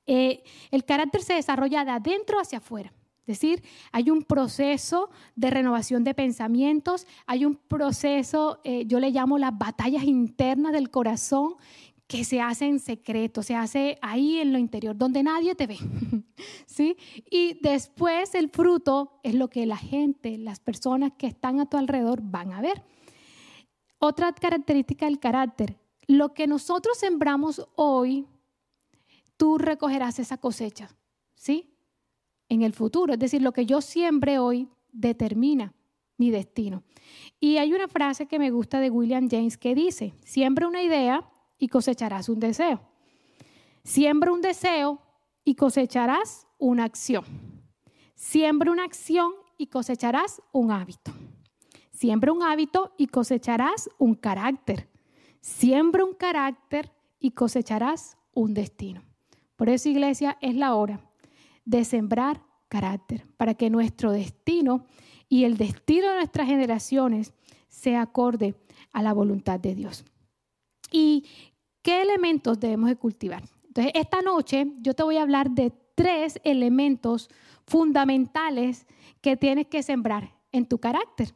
Eh, 0.08 0.44
el 0.72 0.86
carácter 0.86 1.22
se 1.22 1.34
desarrolla 1.34 1.86
de 1.86 1.92
adentro 1.92 2.40
hacia 2.40 2.60
afuera. 2.60 2.92
Es 3.28 3.40
decir, 3.40 3.64
hay 3.92 4.12
un 4.12 4.22
proceso 4.22 5.10
de 5.36 5.50
renovación 5.50 6.04
de 6.04 6.14
pensamientos, 6.14 7.08
hay 7.26 7.44
un 7.44 7.56
proceso, 7.56 8.60
eh, 8.64 8.86
yo 8.86 9.00
le 9.00 9.10
llamo 9.10 9.40
las 9.40 9.58
batallas 9.58 10.04
internas 10.04 10.74
del 10.74 10.92
corazón, 10.92 11.56
que 12.08 12.24
se 12.24 12.40
hace 12.40 12.68
en 12.68 12.80
secreto, 12.80 13.42
se 13.42 13.56
hace 13.56 13.98
ahí 14.02 14.38
en 14.38 14.54
lo 14.54 14.60
interior, 14.60 14.96
donde 14.96 15.24
nadie 15.24 15.56
te 15.56 15.66
ve. 15.66 15.78
¿Sí? 16.68 16.98
Y 17.32 17.60
después 17.62 18.36
el 18.36 18.50
fruto 18.50 19.20
es 19.24 19.34
lo 19.34 19.50
que 19.50 19.66
la 19.66 19.78
gente, 19.78 20.38
las 20.38 20.60
personas 20.60 21.14
que 21.18 21.26
están 21.26 21.60
a 21.60 21.66
tu 21.66 21.78
alrededor 21.78 22.20
van 22.22 22.54
a 22.54 22.62
ver. 22.62 22.84
Otra 23.98 24.34
característica 24.34 25.08
del 25.08 25.20
carácter, 25.20 25.80
lo 26.06 26.34
que 26.36 26.46
nosotros 26.46 26.98
sembramos 26.98 27.68
hoy, 27.76 28.28
tú 29.36 29.58
recogerás 29.58 30.20
esa 30.20 30.38
cosecha, 30.38 30.96
¿sí? 31.34 31.75
En 32.50 32.62
el 32.62 32.74
futuro, 32.74 33.14
es 33.14 33.20
decir, 33.20 33.42
lo 33.42 33.52
que 33.52 33.66
yo 33.66 33.82
siembre 33.82 34.40
hoy 34.40 34.70
determina 34.92 35.74
mi 36.18 36.32
destino. 36.32 36.84
Y 37.40 37.58
hay 37.58 37.74
una 37.74 37.88
frase 37.88 38.28
que 38.28 38.40
me 38.40 38.52
gusta 38.52 38.80
de 38.80 38.90
William 38.90 39.28
James 39.30 39.58
que 39.58 39.76
dice, 39.76 40.14
siembra 40.24 40.68
una 40.68 40.82
idea 40.82 41.30
y 41.58 41.68
cosecharás 41.68 42.30
un 42.30 42.40
deseo. 42.40 42.82
Siembra 43.84 44.32
un 44.32 44.42
deseo 44.42 45.02
y 45.44 45.56
cosecharás 45.56 46.48
una 46.58 46.86
acción. 46.86 47.26
Siembra 48.16 48.72
una 48.72 48.84
acción 48.84 49.34
y 49.58 49.68
cosecharás 49.68 50.42
un 50.52 50.72
hábito. 50.72 51.12
Siembra 51.92 52.32
un 52.32 52.44
hábito 52.44 52.94
y 52.98 53.08
cosecharás 53.08 53.90
un 53.98 54.16
carácter. 54.16 54.90
Siembra 55.42 56.04
un 56.04 56.14
carácter 56.14 56.92
y 57.20 57.32
cosecharás 57.32 58.18
un 58.34 58.54
destino. 58.54 59.04
Por 59.56 59.70
eso, 59.70 59.90
iglesia, 59.90 60.38
es 60.42 60.56
la 60.56 60.76
hora 60.76 61.00
de 61.66 61.84
sembrar 61.84 62.42
carácter 62.68 63.26
para 63.38 63.54
que 63.54 63.70
nuestro 63.70 64.12
destino 64.12 64.86
y 65.28 65.44
el 65.44 65.58
destino 65.58 66.10
de 66.10 66.16
nuestras 66.16 66.48
generaciones 66.48 67.34
sea 67.68 68.04
acorde 68.04 68.56
a 68.94 69.02
la 69.02 69.14
voluntad 69.14 69.60
de 69.60 69.76
Dios. 69.76 70.06
¿Y 70.92 71.26
qué 71.82 72.02
elementos 72.02 72.60
debemos 72.60 72.90
de 72.90 72.96
cultivar? 72.96 73.44
Entonces, 73.68 73.92
esta 73.96 74.22
noche 74.22 74.72
yo 74.80 74.94
te 74.94 75.04
voy 75.04 75.18
a 75.18 75.24
hablar 75.24 75.52
de 75.52 75.74
tres 75.96 76.40
elementos 76.44 77.30
fundamentales 77.66 78.86
que 79.22 79.36
tienes 79.36 79.68
que 79.68 79.84
sembrar 79.84 80.36
en 80.52 80.66
tu 80.68 80.78
carácter 80.78 81.34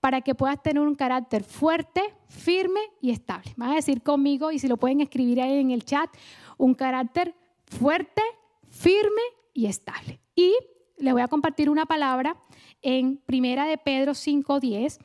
para 0.00 0.20
que 0.20 0.34
puedas 0.34 0.62
tener 0.62 0.82
un 0.82 0.94
carácter 0.94 1.42
fuerte, 1.42 2.02
firme 2.28 2.80
y 3.00 3.10
estable. 3.10 3.52
Van 3.56 3.72
a 3.72 3.74
decir 3.74 4.02
conmigo, 4.02 4.52
y 4.52 4.58
si 4.58 4.68
lo 4.68 4.76
pueden 4.76 5.00
escribir 5.00 5.40
ahí 5.40 5.58
en 5.58 5.70
el 5.70 5.84
chat, 5.84 6.08
un 6.56 6.74
carácter 6.74 7.34
fuerte, 7.66 8.22
firme 8.68 9.22
y 9.58 9.66
estable. 9.66 10.20
Y 10.36 10.54
les 10.98 11.12
voy 11.12 11.20
a 11.20 11.26
compartir 11.26 11.68
una 11.68 11.84
palabra 11.84 12.40
en 12.80 13.16
Primera 13.16 13.66
de 13.66 13.76
Pedro 13.76 14.12
5.10 14.12 14.98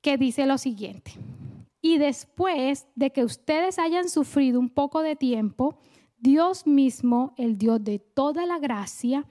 que 0.00 0.16
dice 0.16 0.46
lo 0.46 0.58
siguiente. 0.58 1.12
Y 1.80 1.98
después 1.98 2.88
de 2.96 3.12
que 3.12 3.22
ustedes 3.22 3.78
hayan 3.78 4.08
sufrido 4.08 4.58
un 4.58 4.68
poco 4.68 5.00
de 5.02 5.14
tiempo, 5.14 5.78
Dios 6.18 6.66
mismo, 6.66 7.34
el 7.36 7.56
Dios 7.56 7.84
de 7.84 8.00
toda 8.00 8.46
la 8.46 8.58
gracia, 8.58 9.28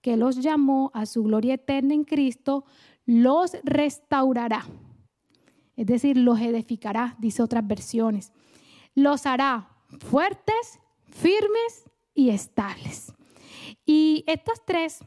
que 0.00 0.16
los 0.16 0.36
llamó 0.36 0.92
a 0.94 1.04
su 1.06 1.24
gloria 1.24 1.54
eterna 1.54 1.94
en 1.94 2.04
Cristo, 2.04 2.66
los 3.04 3.56
restaurará. 3.64 4.64
Es 5.74 5.86
decir, 5.86 6.16
los 6.16 6.40
edificará, 6.40 7.16
dice 7.18 7.42
otras 7.42 7.66
versiones. 7.66 8.32
Los 8.94 9.26
hará 9.26 9.70
fuertes, 9.98 10.78
firmes 11.10 11.90
y 12.14 12.30
estables. 12.30 13.12
Y 13.84 14.24
estas 14.26 14.64
tres 14.64 14.98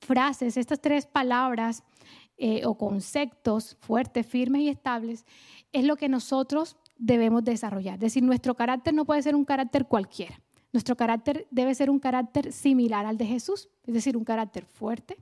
frases, 0.00 0.56
estas 0.56 0.80
tres 0.80 1.06
palabras 1.06 1.82
eh, 2.36 2.64
o 2.64 2.76
conceptos 2.76 3.76
fuertes, 3.80 4.26
firmes 4.26 4.62
y 4.62 4.68
estables, 4.68 5.24
es 5.72 5.84
lo 5.84 5.96
que 5.96 6.08
nosotros 6.08 6.76
debemos 6.96 7.44
desarrollar. 7.44 7.94
Es 7.94 8.00
decir, 8.00 8.22
nuestro 8.22 8.54
carácter 8.54 8.94
no 8.94 9.04
puede 9.04 9.22
ser 9.22 9.34
un 9.34 9.44
carácter 9.44 9.86
cualquiera. 9.86 10.40
Nuestro 10.72 10.96
carácter 10.96 11.46
debe 11.50 11.74
ser 11.74 11.90
un 11.90 12.00
carácter 12.00 12.52
similar 12.52 13.06
al 13.06 13.16
de 13.16 13.26
Jesús, 13.26 13.68
es 13.84 13.94
decir, 13.94 14.16
un 14.16 14.24
carácter 14.24 14.64
fuerte, 14.64 15.16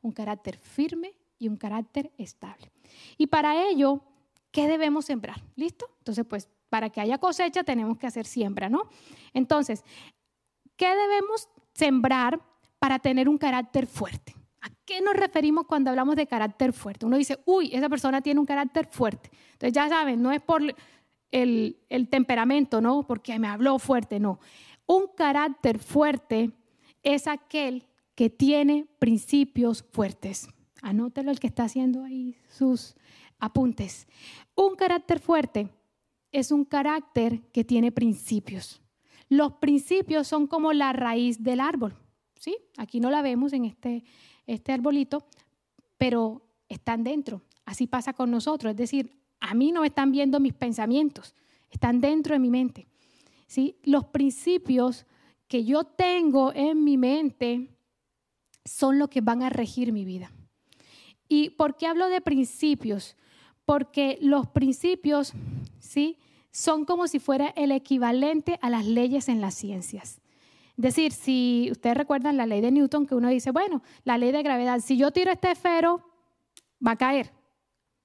un 0.00 0.12
carácter 0.12 0.56
firme 0.56 1.12
y 1.38 1.48
un 1.48 1.56
carácter 1.56 2.12
estable. 2.18 2.70
Y 3.18 3.26
para 3.26 3.68
ello, 3.68 4.02
¿qué 4.52 4.68
debemos 4.68 5.06
sembrar? 5.06 5.42
¿Listo? 5.56 5.86
Entonces, 5.98 6.24
pues 6.24 6.48
para 6.72 6.88
que 6.88 7.02
haya 7.02 7.18
cosecha 7.18 7.64
tenemos 7.64 7.98
que 7.98 8.06
hacer 8.06 8.24
siembra, 8.24 8.70
¿no? 8.70 8.88
Entonces, 9.34 9.84
¿qué 10.74 10.88
debemos 10.88 11.50
sembrar 11.74 12.40
para 12.78 12.98
tener 12.98 13.28
un 13.28 13.36
carácter 13.36 13.86
fuerte? 13.86 14.34
¿A 14.62 14.70
qué 14.86 15.02
nos 15.02 15.12
referimos 15.12 15.66
cuando 15.66 15.90
hablamos 15.90 16.16
de 16.16 16.26
carácter 16.26 16.72
fuerte? 16.72 17.04
Uno 17.04 17.18
dice, 17.18 17.38
uy, 17.44 17.68
esa 17.74 17.90
persona 17.90 18.22
tiene 18.22 18.40
un 18.40 18.46
carácter 18.46 18.86
fuerte. 18.86 19.30
Entonces 19.52 19.74
ya 19.74 19.86
saben, 19.90 20.22
no 20.22 20.32
es 20.32 20.40
por 20.40 20.62
el, 21.30 22.08
temperamento, 22.10 22.80
¿no? 22.80 23.06
Porque 23.06 23.38
me 23.38 23.48
habló 23.48 23.78
fuerte, 23.78 24.18
no. 24.18 24.40
Un 24.86 25.08
carácter 25.14 25.78
fuerte 25.78 26.52
es 27.02 27.26
aquel 27.26 27.86
que 28.14 28.30
tiene 28.30 28.86
principios 28.98 29.84
fuertes. 29.92 30.48
Anótelo 30.80 31.32
el 31.32 31.38
que 31.38 31.48
está 31.48 31.64
haciendo 31.64 32.02
ahí 32.02 32.38
sus 32.48 32.96
apuntes. 33.38 34.08
Un 34.54 34.74
carácter 34.74 35.20
fuerte 35.20 35.68
es 36.32 36.50
un 36.50 36.64
carácter 36.64 37.42
que 37.52 37.64
tiene 37.64 37.92
principios. 37.92 38.80
Los 39.28 39.54
principios 39.54 40.26
son 40.26 40.46
como 40.46 40.72
la 40.72 40.92
raíz 40.92 41.42
del 41.42 41.60
árbol. 41.60 41.94
¿sí? 42.38 42.56
Aquí 42.76 43.00
no 43.00 43.10
la 43.10 43.22
vemos 43.22 43.52
en 43.52 43.64
este 43.64 44.04
este 44.46 44.72
arbolito, 44.72 45.26
pero 45.98 46.42
están 46.68 47.04
dentro. 47.04 47.42
Así 47.64 47.86
pasa 47.86 48.12
con 48.12 48.30
nosotros. 48.30 48.72
Es 48.72 48.76
decir, 48.76 49.18
a 49.40 49.54
mí 49.54 49.72
no 49.72 49.84
están 49.84 50.12
viendo 50.12 50.40
mis 50.40 50.54
pensamientos, 50.54 51.34
están 51.70 52.00
dentro 52.00 52.34
de 52.34 52.38
mi 52.38 52.50
mente. 52.50 52.86
¿sí? 53.46 53.76
Los 53.84 54.06
principios 54.06 55.06
que 55.48 55.64
yo 55.64 55.84
tengo 55.84 56.52
en 56.54 56.82
mi 56.84 56.96
mente 56.96 57.68
son 58.64 58.98
los 58.98 59.08
que 59.08 59.20
van 59.20 59.42
a 59.42 59.50
regir 59.50 59.92
mi 59.92 60.04
vida. 60.04 60.32
¿Y 61.28 61.50
por 61.50 61.76
qué 61.76 61.86
hablo 61.86 62.08
de 62.08 62.20
principios? 62.20 63.16
Porque 63.64 64.18
los 64.20 64.48
principios, 64.48 65.32
¿sí? 65.78 66.18
Son 66.50 66.84
como 66.84 67.06
si 67.06 67.18
fuera 67.18 67.48
el 67.56 67.72
equivalente 67.72 68.58
a 68.60 68.70
las 68.70 68.86
leyes 68.86 69.28
en 69.28 69.40
las 69.40 69.54
ciencias. 69.54 70.20
Es 70.76 70.82
decir, 70.82 71.12
si 71.12 71.68
ustedes 71.70 71.96
recuerdan 71.96 72.36
la 72.36 72.46
ley 72.46 72.60
de 72.60 72.70
Newton, 72.70 73.06
que 73.06 73.14
uno 73.14 73.28
dice, 73.28 73.50
bueno, 73.50 73.82
la 74.04 74.18
ley 74.18 74.32
de 74.32 74.42
gravedad, 74.42 74.80
si 74.80 74.96
yo 74.96 75.10
tiro 75.10 75.30
este 75.30 75.50
esfero, 75.50 76.02
va 76.84 76.92
a 76.92 76.96
caer, 76.96 77.30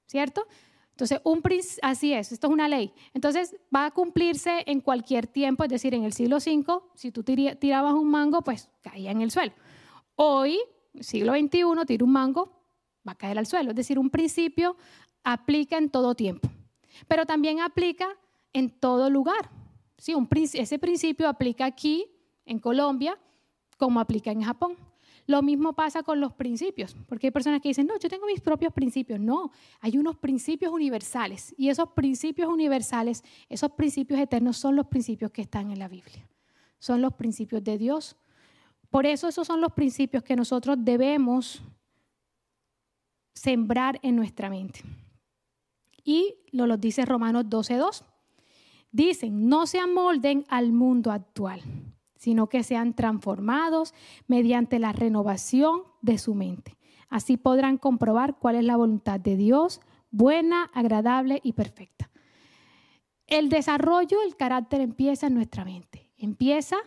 ¿cierto? 0.06 0.46
Entonces, 0.92 1.22
un, 1.24 1.44
así 1.84 2.14
es, 2.14 2.32
esto 2.32 2.48
es 2.48 2.54
una 2.54 2.68
ley. 2.68 2.92
Entonces, 3.14 3.56
va 3.74 3.86
a 3.86 3.92
cumplirse 3.92 4.64
en 4.66 4.82
cualquier 4.82 5.28
tiempo, 5.28 5.64
es 5.64 5.70
decir, 5.70 5.94
en 5.94 6.04
el 6.04 6.12
siglo 6.12 6.38
V, 6.38 6.66
si 6.96 7.12
tú 7.12 7.24
tirabas 7.24 7.94
un 7.94 8.10
mango, 8.10 8.42
pues 8.42 8.70
caía 8.82 9.12
en 9.12 9.22
el 9.22 9.30
suelo. 9.32 9.54
Hoy, 10.16 10.58
siglo 11.00 11.34
XXI, 11.34 11.86
tiro 11.86 12.06
un 12.06 12.12
mango, 12.12 12.64
va 13.08 13.12
a 13.12 13.16
caer 13.16 13.38
al 13.38 13.46
suelo. 13.46 13.70
Es 13.70 13.76
decir, 13.76 14.00
un 14.00 14.10
principio 14.10 14.76
aplica 15.34 15.78
en 15.78 15.90
todo 15.90 16.16
tiempo, 16.16 16.50
pero 17.08 17.26
también 17.26 17.60
aplica 17.60 18.08
en 18.54 18.70
todo 18.70 19.10
lugar. 19.10 19.50
Sí, 19.98 20.14
ese 20.54 20.80
principio 20.80 21.28
aplica 21.28 21.66
aquí, 21.66 22.06
en 22.46 22.60
Colombia 22.60 23.20
como 23.78 24.00
aplica 24.00 24.32
en 24.32 24.42
Japón. 24.42 24.78
Lo 25.26 25.42
mismo 25.42 25.74
pasa 25.74 26.02
con 26.04 26.22
los 26.22 26.32
principios, 26.32 26.96
porque 27.10 27.28
hay 27.28 27.32
personas 27.32 27.62
que 27.62 27.68
dicen, 27.68 27.86
no, 27.86 28.00
yo 28.00 28.08
tengo 28.08 28.26
mis 28.26 28.40
propios 28.40 28.72
principios. 28.72 29.20
No, 29.20 29.52
hay 29.82 29.98
unos 29.98 30.16
principios 30.16 30.72
universales 30.72 31.54
y 31.58 31.68
esos 31.68 31.90
principios 31.90 32.50
universales, 32.50 33.22
esos 33.50 33.72
principios 33.72 34.22
eternos 34.22 34.56
son 34.56 34.78
los 34.78 34.88
principios 34.88 35.32
que 35.32 35.42
están 35.42 35.72
en 35.72 35.80
la 35.80 35.90
Biblia. 35.90 36.26
Son 36.80 37.02
los 37.02 37.14
principios 37.16 37.64
de 37.64 37.78
Dios 37.78 38.16
Por 38.90 39.06
eso 39.06 39.28
esos 39.28 39.46
son 39.46 39.60
los 39.60 39.74
principios 39.74 40.24
que 40.24 40.38
nosotros 40.38 40.78
debemos 40.80 41.62
sembrar 43.34 44.00
en 44.02 44.16
nuestra 44.16 44.50
mente. 44.50 44.82
Y 46.08 46.36
lo, 46.54 46.68
lo 46.68 46.78
dice 46.78 47.04
Romanos 47.04 47.48
12.2. 47.48 48.06
Dicen, 48.94 49.50
no 49.50 49.68
se 49.68 49.78
amolden 49.78 50.46
al 50.48 50.72
mundo 50.72 51.12
actual, 51.12 51.62
sino 52.16 52.48
que 52.48 52.64
sean 52.64 52.94
transformados 52.94 53.94
mediante 54.26 54.80
la 54.80 54.94
renovación 54.94 55.82
de 56.02 56.18
su 56.18 56.34
mente. 56.34 56.78
Así 57.10 57.36
podrán 57.36 57.78
comprobar 57.78 58.40
cuál 58.40 58.56
es 58.56 58.64
la 58.64 58.78
voluntad 58.78 59.20
de 59.20 59.36
Dios, 59.36 59.82
buena, 60.10 60.72
agradable 60.74 61.42
y 61.44 61.52
perfecta. 61.52 62.10
El 63.28 63.50
desarrollo 63.50 64.22
del 64.22 64.38
carácter 64.38 64.80
empieza 64.80 65.28
en 65.28 65.34
nuestra 65.34 65.66
mente. 65.66 66.10
Empieza 66.18 66.78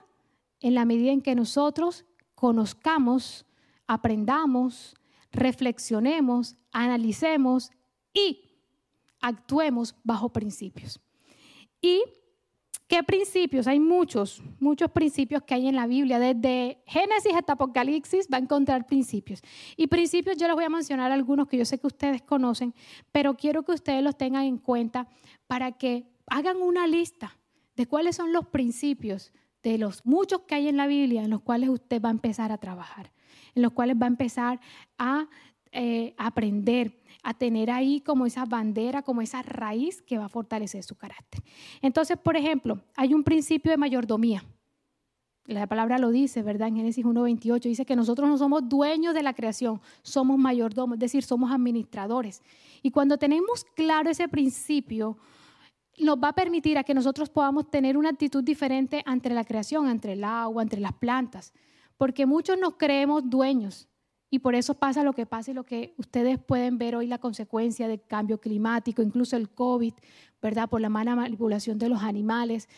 en 0.61 0.75
la 0.75 0.87
medida 0.87 1.13
en 1.13 1.21
que 1.21 1.35
nosotros 1.35 2.07
conozcamos, 2.35 3.45
aprendamos, 3.87 4.95
reflexionemos, 5.31 6.57
analicemos 6.73 7.71
y 8.15 8.50
actuemos 9.21 9.95
bajo 10.03 10.31
principios. 10.31 11.01
¿Y 11.81 12.03
qué 12.87 13.03
principios? 13.03 13.67
Hay 13.67 13.81
muchos, 13.81 14.43
muchos 14.59 14.91
principios 14.91 15.43
que 15.43 15.55
hay 15.55 15.69
en 15.69 15.77
la 15.77 15.87
Biblia. 15.87 16.19
Desde 16.19 16.83
Génesis 16.87 17.35
hasta 17.35 17.55
Apocalipsis 17.55 18.29
va 18.33 18.39
a 18.39 18.41
encontrar 18.41 18.87
principios. 18.87 19.41
Y 19.77 19.87
principios 19.87 20.37
yo 20.37 20.47
les 20.47 20.57
voy 20.57 20.65
a 20.65 20.71
mencionar 20.71 21.13
algunos 21.13 21.47
que 21.47 21.57
yo 21.57 21.65
sé 21.65 21.79
que 21.79 21.87
ustedes 21.87 22.23
conocen, 22.23 22.75
pero 23.13 23.37
quiero 23.37 23.63
que 23.63 23.73
ustedes 23.73 24.03
los 24.03 24.17
tengan 24.17 24.45
en 24.45 24.59
cuenta 24.59 25.09
para 25.47 25.73
que 25.73 26.07
hagan 26.27 26.59
una 26.63 26.87
lista 26.87 27.39
de 27.77 27.87
cuáles 27.87 28.17
son 28.17 28.33
los 28.33 28.47
principios 28.47 29.33
de 29.63 29.79
los 29.79 30.05
muchos 30.05 30.43
que 30.43 30.55
hay 30.55 30.69
en 30.69 30.77
la 30.77 30.87
Biblia 30.87 31.23
en 31.23 31.31
los 31.31 31.43
cuales 31.43 31.69
usted 31.69 32.01
va 32.03 32.09
a 32.09 32.13
empezar 32.13 32.53
a 32.53 32.59
trabajar, 32.59 33.13
en 33.55 33.63
los 33.63 33.73
cuales 33.73 33.97
va 33.97 34.07
a 34.07 34.09
empezar 34.09 34.61
a 34.99 35.29
eh, 35.73 36.15
aprender, 36.19 37.01
a 37.23 37.35
tener 37.35 37.71
ahí 37.71 38.01
como 38.01 38.27
esa 38.27 38.45
bandera, 38.45 39.03
como 39.03 39.23
esa 39.23 39.43
raíz 39.43 40.03
que 40.03 40.19
va 40.19 40.25
a 40.25 40.29
fortalecer 40.29 40.83
su 40.83 40.97
carácter. 40.97 41.43
Entonces, 41.81 42.17
por 42.19 42.37
ejemplo, 42.37 42.81
hay 42.97 43.15
un 43.15 43.23
principio 43.23 43.71
de 43.71 43.77
mayordomía. 43.77 44.45
La 45.45 45.67
palabra 45.67 45.99
lo 45.99 46.11
dice, 46.11 46.43
¿verdad? 46.43 46.69
En 46.69 46.77
Génesis 46.77 47.05
1.28 47.05 47.61
dice 47.63 47.85
que 47.85 47.97
nosotros 47.97 48.29
no 48.29 48.39
somos 48.39 48.69
dueños 48.69 49.15
de 49.15 49.23
la 49.23 49.35
creación, 49.35 49.81
somos 50.03 50.39
mayordomos, 50.39 50.95
es 50.95 51.01
decir, 51.01 51.23
somos 51.23 51.53
administradores. 51.53 52.43
Y 52.83 52.91
cuando 52.91 53.19
tenemos 53.19 53.65
claro 53.77 54.11
ese 54.11 54.29
principio, 54.29 55.19
nos 55.99 56.17
va 56.17 56.29
a 56.29 56.35
permitir 56.35 56.79
a 56.79 56.85
que 56.85 56.95
nosotros 56.95 57.29
podamos 57.31 57.71
tener 57.71 57.97
una 57.97 58.11
actitud 58.11 58.43
diferente 58.43 59.03
ante 59.07 59.31
la 59.31 59.45
creación, 59.45 59.89
entre 59.89 60.15
el 60.15 60.25
agua, 60.25 60.63
entre 60.63 60.81
las 60.81 60.95
plantas, 60.95 61.53
porque 61.97 62.27
muchos 62.27 62.59
nos 62.59 62.77
creemos 62.77 63.29
dueños 63.29 63.90
y 64.31 64.39
por 64.39 64.55
eso 64.55 64.75
pasa 64.75 65.03
lo 65.03 65.13
que 65.13 65.27
pasa 65.27 65.51
y 65.51 65.55
lo 65.55 65.65
que 65.65 65.95
ustedes 65.99 66.39
pueden 66.39 66.79
ver 66.79 66.97
hoy 66.97 67.07
la 67.07 67.19
consecuencia 67.19 67.89
del 67.89 68.03
cambio 68.03 68.41
climático, 68.41 69.03
incluso 69.03 69.37
el 69.37 69.51
COVID, 69.51 69.95
¿verdad? 70.41 70.69
Por 70.69 70.81
la 70.81 70.89
mala 70.89 71.17
manipulación 71.17 71.79
de 71.79 71.89
los 71.89 72.03
animales. 72.03 72.69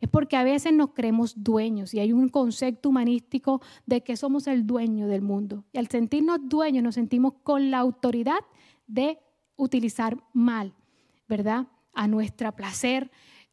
Es 0.00 0.08
porque 0.08 0.36
a 0.36 0.42
veces 0.42 0.72
nos 0.72 0.90
creemos 0.94 1.34
dueños 1.44 1.94
y 1.94 2.00
hay 2.00 2.12
un 2.12 2.28
concepto 2.28 2.88
humanístico 2.88 3.60
de 3.86 4.02
que 4.02 4.16
somos 4.16 4.46
el 4.46 4.66
dueño 4.66 5.06
del 5.06 5.22
mundo. 5.22 5.64
Y 5.72 5.78
al 5.78 5.86
sentirnos 5.86 6.38
dueños 6.42 6.82
nos 6.82 6.96
sentimos 6.96 7.34
con 7.42 7.70
la 7.70 7.78
autoridad 7.78 8.40
de 8.86 9.18
utilizar 9.56 10.16
mal, 10.32 10.74
¿verdad? 11.28 11.68
a 11.92 12.08
nuestra 12.08 12.52
placer 12.52 13.10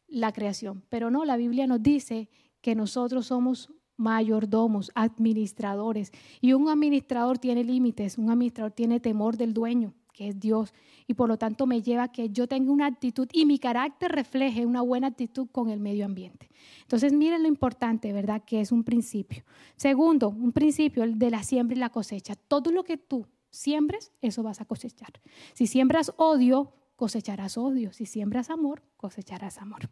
la 0.08 0.32
creación. 0.32 0.82
Pero 0.88 1.10
no, 1.10 1.24
la 1.24 1.36
Biblia 1.36 1.66
nos 1.66 1.82
dice 1.82 2.28
que 2.60 2.74
nosotros 2.74 3.26
somos 3.26 3.72
mayordomos, 4.00 4.90
administradores. 4.94 6.10
Y 6.40 6.54
un 6.54 6.68
administrador 6.68 7.38
tiene 7.38 7.62
límites, 7.62 8.18
un 8.18 8.30
administrador 8.30 8.72
tiene 8.72 8.98
temor 8.98 9.36
del 9.36 9.52
dueño, 9.52 9.92
que 10.12 10.28
es 10.28 10.40
Dios. 10.40 10.72
Y 11.06 11.14
por 11.14 11.28
lo 11.28 11.36
tanto 11.36 11.66
me 11.66 11.82
lleva 11.82 12.04
a 12.04 12.12
que 12.12 12.30
yo 12.30 12.48
tenga 12.48 12.72
una 12.72 12.86
actitud 12.86 13.28
y 13.32 13.44
mi 13.44 13.58
carácter 13.58 14.10
refleje 14.10 14.64
una 14.64 14.80
buena 14.80 15.08
actitud 15.08 15.48
con 15.52 15.68
el 15.68 15.80
medio 15.80 16.06
ambiente. 16.06 16.50
Entonces 16.82 17.12
miren 17.12 17.42
lo 17.42 17.48
importante, 17.48 18.12
¿verdad? 18.12 18.42
Que 18.44 18.60
es 18.60 18.72
un 18.72 18.84
principio. 18.84 19.44
Segundo, 19.76 20.30
un 20.30 20.52
principio, 20.52 21.04
de 21.06 21.30
la 21.30 21.42
siembra 21.42 21.76
y 21.76 21.80
la 21.80 21.90
cosecha. 21.90 22.34
Todo 22.36 22.72
lo 22.72 22.84
que 22.84 22.96
tú 22.96 23.26
siembres, 23.50 24.12
eso 24.22 24.42
vas 24.42 24.60
a 24.60 24.64
cosechar. 24.64 25.12
Si 25.52 25.66
siembras 25.66 26.12
odio, 26.16 26.72
cosecharás 26.96 27.58
odio. 27.58 27.92
Si 27.92 28.06
siembras 28.06 28.48
amor, 28.48 28.82
cosecharás 28.96 29.58
amor. 29.58 29.90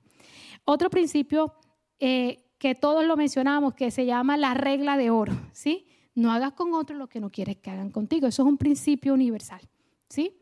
Otro 0.64 0.88
principio 0.88 1.52
eh, 2.00 2.47
que 2.58 2.74
todos 2.74 3.04
lo 3.04 3.16
mencionamos, 3.16 3.74
que 3.74 3.90
se 3.90 4.04
llama 4.04 4.36
la 4.36 4.54
regla 4.54 4.96
de 4.96 5.10
oro, 5.10 5.32
¿sí? 5.52 5.86
No 6.14 6.32
hagas 6.32 6.52
con 6.52 6.74
otros 6.74 6.98
lo 6.98 7.08
que 7.08 7.20
no 7.20 7.30
quieres 7.30 7.56
que 7.58 7.70
hagan 7.70 7.90
contigo. 7.90 8.26
Eso 8.26 8.42
es 8.42 8.48
un 8.48 8.58
principio 8.58 9.14
universal, 9.14 9.60
¿sí? 10.08 10.36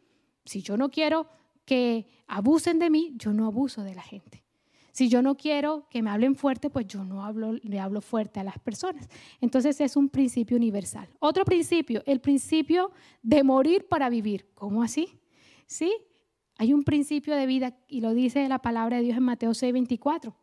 Si 0.44 0.62
yo 0.62 0.76
no 0.76 0.90
quiero 0.90 1.26
que 1.64 2.06
abusen 2.26 2.78
de 2.78 2.88
mí, 2.88 3.12
yo 3.16 3.32
no 3.32 3.46
abuso 3.46 3.82
de 3.82 3.94
la 3.94 4.02
gente. 4.02 4.42
Si 4.92 5.10
yo 5.10 5.20
no 5.20 5.36
quiero 5.36 5.86
que 5.90 6.00
me 6.00 6.08
hablen 6.08 6.36
fuerte, 6.36 6.70
pues 6.70 6.86
yo 6.86 7.04
no 7.04 7.22
hablo, 7.22 7.52
le 7.52 7.80
hablo 7.80 8.00
fuerte 8.00 8.40
a 8.40 8.44
las 8.44 8.58
personas. 8.58 9.10
Entonces 9.42 9.78
es 9.82 9.94
un 9.94 10.08
principio 10.08 10.56
universal. 10.56 11.06
Otro 11.18 11.44
principio, 11.44 12.02
el 12.06 12.20
principio 12.22 12.92
de 13.22 13.42
morir 13.42 13.86
para 13.88 14.08
vivir. 14.08 14.48
¿Cómo 14.54 14.82
así? 14.82 15.20
¿Sí? 15.66 15.94
Hay 16.56 16.72
un 16.72 16.82
principio 16.82 17.36
de 17.36 17.44
vida 17.44 17.76
y 17.86 18.00
lo 18.00 18.14
dice 18.14 18.48
la 18.48 18.60
palabra 18.60 18.96
de 18.96 19.02
Dios 19.02 19.18
en 19.18 19.24
Mateo 19.24 19.50
6:24. 19.50 20.34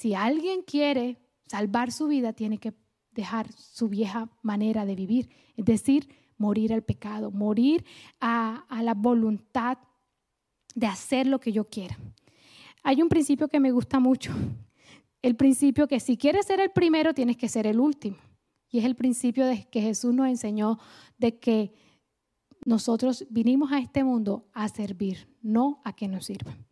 Si 0.00 0.14
alguien 0.14 0.62
quiere 0.62 1.18
salvar 1.44 1.92
su 1.92 2.06
vida, 2.06 2.32
tiene 2.32 2.56
que 2.56 2.72
dejar 3.10 3.52
su 3.52 3.90
vieja 3.90 4.30
manera 4.40 4.86
de 4.86 4.94
vivir, 4.94 5.28
es 5.58 5.66
decir, 5.66 6.08
morir 6.38 6.72
al 6.72 6.82
pecado, 6.82 7.30
morir 7.30 7.84
a, 8.18 8.64
la 8.82 8.94
voluntad 8.94 9.76
de 10.74 10.86
hacer 10.86 11.26
lo 11.26 11.38
que 11.38 11.52
yo 11.52 11.68
quiera. 11.68 11.98
Hay 12.82 13.02
un 13.02 13.10
principio 13.10 13.48
que 13.48 13.60
me 13.60 13.72
gusta 13.72 14.00
mucho, 14.00 14.32
el 15.20 15.36
principio 15.36 15.86
que 15.86 16.00
si 16.00 16.16
quieres 16.16 16.46
ser 16.46 16.60
el 16.60 16.70
primero, 16.70 17.12
tienes 17.12 17.36
que 17.36 17.50
ser 17.50 17.66
el 17.66 17.78
último. 17.78 18.16
Y 18.70 18.78
es 18.78 18.86
el 18.86 18.96
principio 18.96 19.44
de 19.44 19.68
que 19.68 19.82
Jesús 19.82 20.14
nos 20.14 20.28
enseñó 20.28 20.78
de 21.18 21.38
que 21.38 21.74
nosotros 22.64 23.26
vinimos 23.28 23.70
a 23.70 23.80
este 23.80 24.02
mundo 24.02 24.48
a 24.54 24.66
servir, 24.70 25.28
no 25.42 25.82
a 25.84 25.94
que 25.94 26.08
nos 26.08 26.24
sirvan. 26.24 26.66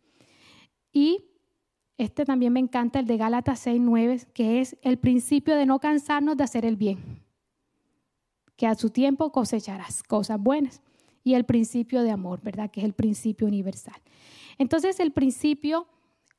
Y 0.91 1.28
este 1.99 2.23
también 2.23 2.53
me 2.53 2.61
encanta, 2.61 2.99
el 2.99 3.05
de 3.05 3.17
Gálatas 3.17 3.59
6, 3.59 3.81
9, 3.81 4.21
que 4.33 4.61
es 4.61 4.77
el 4.83 4.97
principio 4.97 5.55
de 5.57 5.65
no 5.65 5.79
cansarnos 5.79 6.37
de 6.37 6.45
hacer 6.45 6.65
el 6.65 6.77
bien, 6.77 7.21
que 8.55 8.67
a 8.67 8.75
su 8.75 8.89
tiempo 8.89 9.33
cosecharás 9.33 10.01
cosas 10.03 10.39
buenas. 10.39 10.81
Y 11.25 11.33
el 11.33 11.43
principio 11.43 12.01
de 12.01 12.11
amor, 12.11 12.41
¿verdad? 12.41 12.71
Que 12.71 12.79
es 12.79 12.85
el 12.85 12.93
principio 12.93 13.45
universal. 13.45 14.01
Entonces, 14.57 15.01
el 15.01 15.11
principio, 15.11 15.87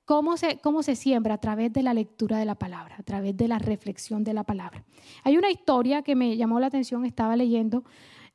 ¿cómo 0.06 0.38
se, 0.38 0.58
cómo 0.60 0.82
se 0.82 0.96
siembra? 0.96 1.34
A 1.34 1.38
través 1.38 1.70
de 1.74 1.82
la 1.82 1.92
lectura 1.92 2.38
de 2.38 2.46
la 2.46 2.54
palabra, 2.54 2.96
a 2.98 3.02
través 3.02 3.36
de 3.36 3.46
la 3.46 3.58
reflexión 3.58 4.24
de 4.24 4.32
la 4.32 4.44
palabra. 4.44 4.82
Hay 5.24 5.36
una 5.36 5.50
historia 5.50 6.00
que 6.00 6.16
me 6.16 6.38
llamó 6.38 6.58
la 6.58 6.68
atención, 6.68 7.04
estaba 7.04 7.36
leyendo. 7.36 7.84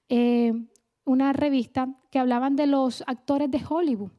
Eh, 0.10 0.54
una 1.06 1.34
revista 1.34 1.90
que 2.12 2.20
hablaban 2.20 2.56
de 2.56 2.68
los 2.68 3.04
actores 3.08 3.50
de 3.50 3.62
Hollywood 3.68 4.12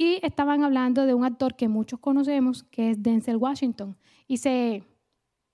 y 0.00 0.18
estaban 0.22 0.64
hablando 0.64 1.04
de 1.04 1.12
un 1.12 1.26
actor 1.26 1.54
que 1.54 1.68
muchos 1.68 2.00
conocemos, 2.00 2.62
que 2.62 2.92
es 2.92 3.02
Denzel 3.02 3.36
Washington, 3.36 3.98
y 4.26 4.38
se, 4.38 4.82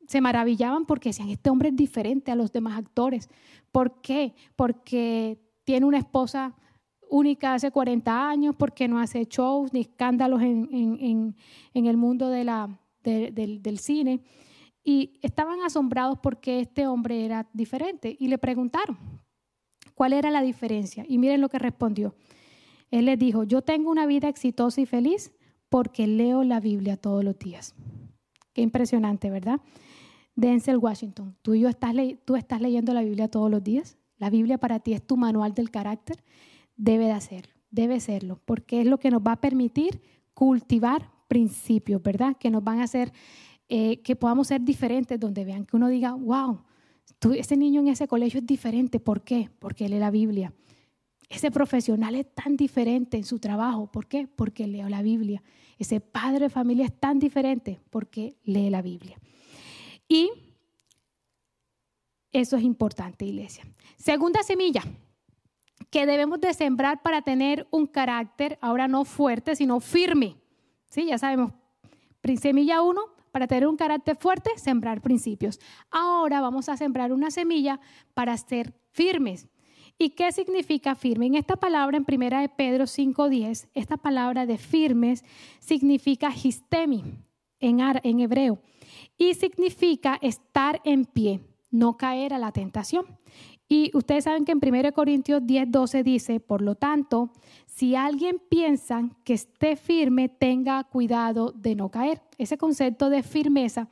se 0.06 0.20
maravillaban 0.20 0.86
porque 0.86 1.08
decían, 1.08 1.30
este 1.30 1.50
hombre 1.50 1.70
es 1.70 1.74
diferente 1.74 2.30
a 2.30 2.36
los 2.36 2.52
demás 2.52 2.78
actores. 2.78 3.28
¿Por 3.72 4.00
qué? 4.02 4.36
Porque 4.54 5.36
tiene 5.64 5.84
una 5.84 5.98
esposa 5.98 6.54
única 7.10 7.54
hace 7.54 7.72
40 7.72 8.28
años, 8.30 8.54
porque 8.56 8.86
no 8.86 9.00
hace 9.00 9.24
shows 9.24 9.72
ni 9.72 9.80
escándalos 9.80 10.40
en, 10.40 11.34
el 11.74 11.96
mundo 11.96 12.28
de 12.28 12.44
la, 12.44 12.68
del, 13.02 13.60
del 13.60 13.78
cine. 13.80 14.20
Y 14.84 15.18
estaban 15.22 15.60
asombrados 15.62 16.20
porque 16.22 16.60
este 16.60 16.86
hombre 16.86 17.24
era 17.24 17.48
diferente 17.52 18.16
y 18.16 18.28
le 18.28 18.38
preguntaron, 18.38 18.96
¿Cuál 19.96 20.12
era 20.12 20.30
la 20.30 20.42
diferencia? 20.42 21.06
Y 21.08 21.16
miren 21.16 21.40
lo 21.40 21.48
que 21.48 21.58
respondió. 21.58 22.14
Él 22.90 23.06
les 23.06 23.18
dijo, 23.18 23.44
yo 23.44 23.62
tengo 23.62 23.90
una 23.90 24.06
vida 24.06 24.28
exitosa 24.28 24.80
y 24.80 24.86
feliz 24.86 25.32
porque 25.68 26.06
leo 26.06 26.44
la 26.44 26.60
Biblia 26.60 26.96
todos 26.96 27.24
los 27.24 27.38
días. 27.38 27.74
Qué 28.52 28.62
impresionante, 28.62 29.30
¿verdad? 29.30 29.60
Denzel 30.34 30.76
Washington, 30.76 31.36
¿tú, 31.42 31.54
y 31.54 31.60
yo 31.60 31.68
estás, 31.68 31.94
tú 32.24 32.36
estás 32.36 32.60
leyendo 32.60 32.92
la 32.92 33.02
Biblia 33.02 33.28
todos 33.28 33.50
los 33.50 33.64
días. 33.64 33.96
La 34.18 34.30
Biblia 34.30 34.58
para 34.58 34.80
ti 34.80 34.92
es 34.92 35.06
tu 35.06 35.16
manual 35.16 35.54
del 35.54 35.70
carácter. 35.70 36.22
Debe 36.76 37.06
de 37.06 37.12
hacerlo, 37.12 37.54
debe 37.70 38.00
serlo, 38.00 38.40
porque 38.44 38.80
es 38.80 38.86
lo 38.86 38.98
que 38.98 39.10
nos 39.10 39.22
va 39.22 39.32
a 39.32 39.40
permitir 39.40 40.00
cultivar 40.34 41.10
principios, 41.28 42.02
¿verdad? 42.02 42.36
Que 42.38 42.50
nos 42.50 42.62
van 42.62 42.80
a 42.80 42.84
hacer 42.84 43.12
eh, 43.68 44.00
que 44.02 44.14
podamos 44.14 44.48
ser 44.48 44.62
diferentes, 44.62 45.18
donde 45.18 45.44
vean 45.44 45.64
que 45.64 45.76
uno 45.76 45.88
diga, 45.88 46.12
wow, 46.12 46.60
ese 47.34 47.56
niño 47.56 47.80
en 47.80 47.88
ese 47.88 48.06
colegio 48.06 48.40
es 48.40 48.46
diferente. 48.46 49.00
¿Por 49.00 49.22
qué? 49.22 49.50
Porque 49.58 49.88
lee 49.88 49.98
la 49.98 50.10
Biblia. 50.10 50.52
Ese 51.28 51.50
profesional 51.50 52.14
es 52.14 52.32
tan 52.34 52.56
diferente 52.56 53.16
en 53.16 53.24
su 53.24 53.38
trabajo. 53.38 53.90
¿Por 53.90 54.06
qué? 54.06 54.28
Porque 54.28 54.66
lee 54.66 54.88
la 54.88 55.02
Biblia. 55.02 55.42
Ese 55.78 56.00
padre 56.00 56.46
de 56.46 56.50
familia 56.50 56.86
es 56.86 56.98
tan 56.98 57.18
diferente 57.18 57.80
porque 57.90 58.36
lee 58.44 58.70
la 58.70 58.82
Biblia. 58.82 59.18
Y 60.08 60.30
Eso 62.32 62.56
es 62.56 62.64
importante, 62.64 63.24
iglesia. 63.24 63.64
Segunda 63.96 64.42
semilla 64.42 64.82
que 65.90 66.04
debemos 66.04 66.40
de 66.40 66.52
sembrar 66.52 67.00
para 67.00 67.22
tener 67.22 67.66
un 67.70 67.86
carácter, 67.86 68.58
ahora 68.60 68.88
no 68.88 69.04
fuerte, 69.06 69.56
sino 69.56 69.80
firme. 69.80 70.36
¿Sí? 70.90 71.06
Ya 71.06 71.16
sabemos, 71.16 71.52
semilla 72.38 72.82
uno, 72.82 73.02
para 73.30 73.46
tener 73.46 73.66
un 73.66 73.76
carácter 73.76 74.16
fuerte, 74.16 74.50
sembrar 74.56 75.00
principios. 75.00 75.60
Ahora 75.90 76.40
vamos 76.40 76.68
a 76.68 76.76
sembrar 76.76 77.12
una 77.12 77.30
semilla 77.30 77.80
para 78.14 78.36
ser 78.36 78.74
firmes. 78.90 79.46
¿Y 79.98 80.10
qué 80.10 80.30
significa 80.30 80.94
firme? 80.94 81.26
En 81.26 81.36
esta 81.36 81.56
palabra, 81.56 81.96
en 81.96 82.04
primera 82.04 82.40
de 82.40 82.50
Pedro 82.50 82.84
5.10, 82.84 83.68
esta 83.72 83.96
palabra 83.96 84.44
de 84.44 84.58
firmes 84.58 85.24
significa 85.58 86.30
histemi 86.30 87.02
en, 87.60 88.20
hebreo 88.20 88.58
y 89.16 89.32
significa 89.34 90.18
estar 90.20 90.82
en 90.84 91.06
pie, 91.06 91.40
no 91.70 91.96
caer 91.96 92.34
a 92.34 92.38
la 92.38 92.52
tentación. 92.52 93.06
Y 93.68 93.90
ustedes 93.94 94.24
saben 94.24 94.44
que 94.44 94.52
en 94.52 94.60
1 94.62 94.92
Corintios 94.92 95.44
10, 95.44 95.70
12 95.70 96.02
dice, 96.02 96.40
por 96.40 96.60
lo 96.60 96.74
tanto, 96.74 97.30
si 97.64 97.96
alguien 97.96 98.40
piensa 98.50 99.08
que 99.24 99.32
esté 99.32 99.76
firme, 99.76 100.28
tenga 100.28 100.84
cuidado 100.84 101.52
de 101.52 101.74
no 101.74 101.90
caer. 101.90 102.22
Ese 102.36 102.58
concepto 102.58 103.08
de 103.08 103.22
firmeza 103.22 103.88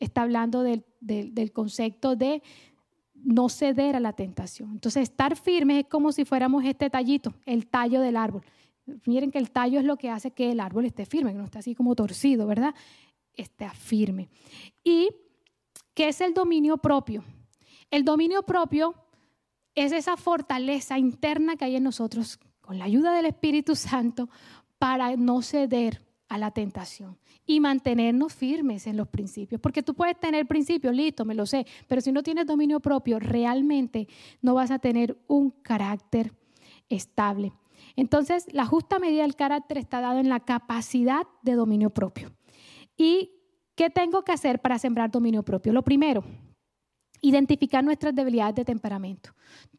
está 0.00 0.22
hablando 0.22 0.62
del, 0.62 0.84
del 1.00 1.52
concepto 1.52 2.16
de 2.16 2.42
no 3.24 3.48
ceder 3.48 3.96
a 3.96 4.00
la 4.00 4.12
tentación. 4.12 4.72
Entonces, 4.72 5.04
estar 5.04 5.36
firme 5.36 5.80
es 5.80 5.86
como 5.86 6.12
si 6.12 6.24
fuéramos 6.24 6.64
este 6.64 6.90
tallito, 6.90 7.34
el 7.46 7.66
tallo 7.66 8.00
del 8.00 8.16
árbol. 8.16 8.44
Miren 9.06 9.30
que 9.30 9.38
el 9.38 9.50
tallo 9.50 9.78
es 9.78 9.84
lo 9.84 9.96
que 9.96 10.10
hace 10.10 10.32
que 10.32 10.50
el 10.50 10.60
árbol 10.60 10.84
esté 10.84 11.06
firme, 11.06 11.32
que 11.32 11.38
no 11.38 11.44
esté 11.44 11.58
así 11.58 11.74
como 11.74 11.94
torcido, 11.94 12.46
¿verdad? 12.46 12.74
Esté 13.34 13.68
firme. 13.70 14.28
¿Y 14.82 15.10
qué 15.94 16.08
es 16.08 16.20
el 16.20 16.34
dominio 16.34 16.78
propio? 16.78 17.24
El 17.90 18.04
dominio 18.04 18.42
propio 18.42 18.94
es 19.74 19.92
esa 19.92 20.16
fortaleza 20.16 20.98
interna 20.98 21.56
que 21.56 21.64
hay 21.64 21.76
en 21.76 21.84
nosotros 21.84 22.38
con 22.60 22.78
la 22.78 22.84
ayuda 22.84 23.14
del 23.14 23.26
Espíritu 23.26 23.76
Santo 23.76 24.28
para 24.78 25.16
no 25.16 25.42
ceder 25.42 26.02
a 26.32 26.38
la 26.38 26.50
tentación 26.50 27.18
y 27.44 27.60
mantenernos 27.60 28.32
firmes 28.32 28.86
en 28.86 28.96
los 28.96 29.06
principios. 29.06 29.60
Porque 29.60 29.82
tú 29.82 29.92
puedes 29.92 30.18
tener 30.18 30.46
principios, 30.46 30.94
listo, 30.94 31.26
me 31.26 31.34
lo 31.34 31.44
sé, 31.44 31.66
pero 31.86 32.00
si 32.00 32.10
no 32.10 32.22
tienes 32.22 32.46
dominio 32.46 32.80
propio, 32.80 33.18
realmente 33.18 34.08
no 34.40 34.54
vas 34.54 34.70
a 34.70 34.78
tener 34.78 35.18
un 35.26 35.50
carácter 35.50 36.32
estable. 36.88 37.52
Entonces, 37.96 38.46
la 38.50 38.64
justa 38.64 38.98
medida 38.98 39.22
del 39.22 39.36
carácter 39.36 39.76
está 39.76 40.00
dado 40.00 40.20
en 40.20 40.30
la 40.30 40.40
capacidad 40.40 41.26
de 41.42 41.52
dominio 41.52 41.90
propio. 41.90 42.32
¿Y 42.96 43.32
qué 43.74 43.90
tengo 43.90 44.22
que 44.22 44.32
hacer 44.32 44.62
para 44.62 44.78
sembrar 44.78 45.10
dominio 45.10 45.42
propio? 45.42 45.74
Lo 45.74 45.82
primero, 45.82 46.24
identificar 47.22 47.82
nuestras 47.82 48.14
debilidades 48.14 48.56
de 48.56 48.64
temperamento. 48.64 49.30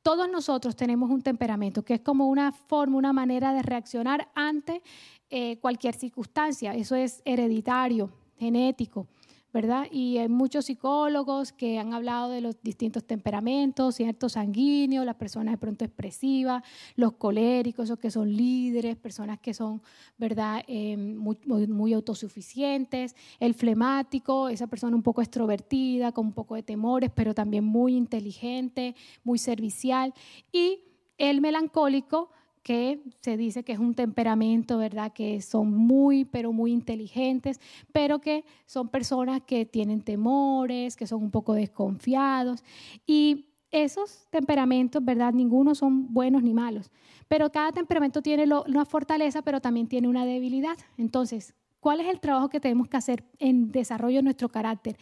Todos 0.01 0.29
nosotros 0.29 0.75
tenemos 0.75 1.11
un 1.11 1.21
temperamento 1.21 1.83
que 1.83 1.95
es 1.95 2.01
como 2.01 2.27
una 2.29 2.51
forma, 2.51 2.97
una 2.97 3.13
manera 3.13 3.53
de 3.53 3.61
reaccionar 3.61 4.29
ante 4.33 4.81
eh, 5.29 5.57
cualquier 5.59 5.93
circunstancia. 5.93 6.73
Eso 6.73 6.95
es 6.95 7.21
hereditario, 7.25 8.09
genético. 8.39 9.07
¿Verdad? 9.53 9.87
Y 9.91 10.17
hay 10.17 10.29
muchos 10.29 10.65
psicólogos 10.65 11.53
que 11.53 11.77
han 11.77 11.93
hablado 11.93 12.31
de 12.31 12.41
los 12.41 12.59
distintos 12.63 13.05
temperamentos, 13.05 13.95
cierto 13.95 14.27
sanguíneo, 14.27 15.05
las 15.05 15.15
personas 15.15 15.53
de 15.53 15.57
pronto 15.59 15.85
expresivas, 15.85 16.63
los 16.95 17.13
coléricos, 17.13 17.85
esos 17.85 17.99
que 17.99 18.09
son 18.09 18.35
líderes, 18.35 18.97
personas 18.97 19.39
que 19.39 19.53
son, 19.53 19.81
¿verdad?, 20.17 20.63
muy, 20.67 21.37
muy, 21.67 21.93
autosuficientes, 21.93 23.15
el 23.39 23.53
flemático, 23.53 24.49
esa 24.49 24.65
persona 24.65 24.95
un 24.95 25.03
poco 25.03 25.21
extrovertida, 25.21 26.11
con 26.11 26.25
un 26.25 26.33
poco 26.33 26.55
de 26.55 26.63
temores, 26.63 27.11
pero 27.13 27.35
también 27.35 27.63
muy 27.63 27.95
inteligente, 27.95 28.95
muy 29.23 29.37
servicial, 29.37 30.13
y 30.51 30.79
el 31.19 31.41
melancólico, 31.41 32.31
que 32.63 33.03
se 33.19 33.35
dice 33.35 33.63
que 33.63 33.73
es 33.73 33.79
un 33.79 33.93
temperamento, 33.93 34.77
¿verdad? 34.77 35.11
Que 35.11 35.41
son 35.41 35.73
muy, 35.73 36.23
pero 36.23 36.53
muy 36.53 36.71
inteligentes, 36.71 37.59
pero 37.91 38.19
que 38.19 38.45
son 38.65 38.87
personas 38.87 39.41
que 39.41 39.65
tienen 39.65 40.01
temores, 40.01 40.95
que 40.95 41.05
son 41.05 41.21
un 41.21 41.31
poco 41.31 41.53
desconfiados. 41.53 42.63
Y 43.05 43.49
esos 43.69 44.27
temperamentos, 44.29 45.03
¿verdad? 45.03 45.33
Ninguno 45.33 45.75
son 45.75 46.13
buenos 46.13 46.41
ni 46.41 46.53
malos, 46.53 46.89
pero 47.27 47.51
cada 47.51 47.71
temperamento 47.71 48.21
tiene 48.21 48.45
una 48.67 48.85
fortaleza, 48.85 49.41
pero 49.41 49.59
también 49.59 49.87
tiene 49.87 50.07
una 50.07 50.25
debilidad. 50.25 50.77
Entonces, 50.97 51.53
¿cuál 51.79 51.99
es 51.99 52.07
el 52.07 52.21
trabajo 52.21 52.49
que 52.49 52.61
tenemos 52.61 52.87
que 52.87 52.97
hacer 52.97 53.25
en 53.39 53.71
desarrollo 53.71 54.17
de 54.17 54.23
nuestro 54.23 54.47
carácter? 54.47 54.95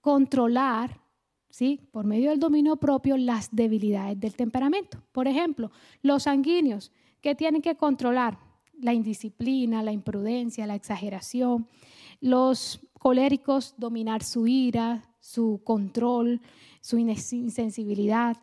Controlar 0.00 1.00
¿sí? 1.50 1.80
por 1.92 2.06
medio 2.06 2.30
del 2.30 2.40
dominio 2.40 2.76
propio 2.76 3.16
las 3.16 3.48
debilidades 3.52 4.18
del 4.18 4.34
temperamento. 4.34 5.02
Por 5.12 5.28
ejemplo, 5.28 5.70
los 6.02 6.24
sanguíneos, 6.24 6.92
que 7.20 7.34
tienen 7.34 7.60
que 7.60 7.76
controlar 7.76 8.38
la 8.80 8.94
indisciplina, 8.94 9.82
la 9.82 9.92
imprudencia, 9.92 10.66
la 10.66 10.74
exageración. 10.74 11.68
Los 12.20 12.80
coléricos, 12.98 13.74
dominar 13.76 14.22
su 14.22 14.46
ira, 14.46 15.04
su 15.20 15.60
control, 15.64 16.40
su 16.80 16.98
insensibilidad 16.98 18.38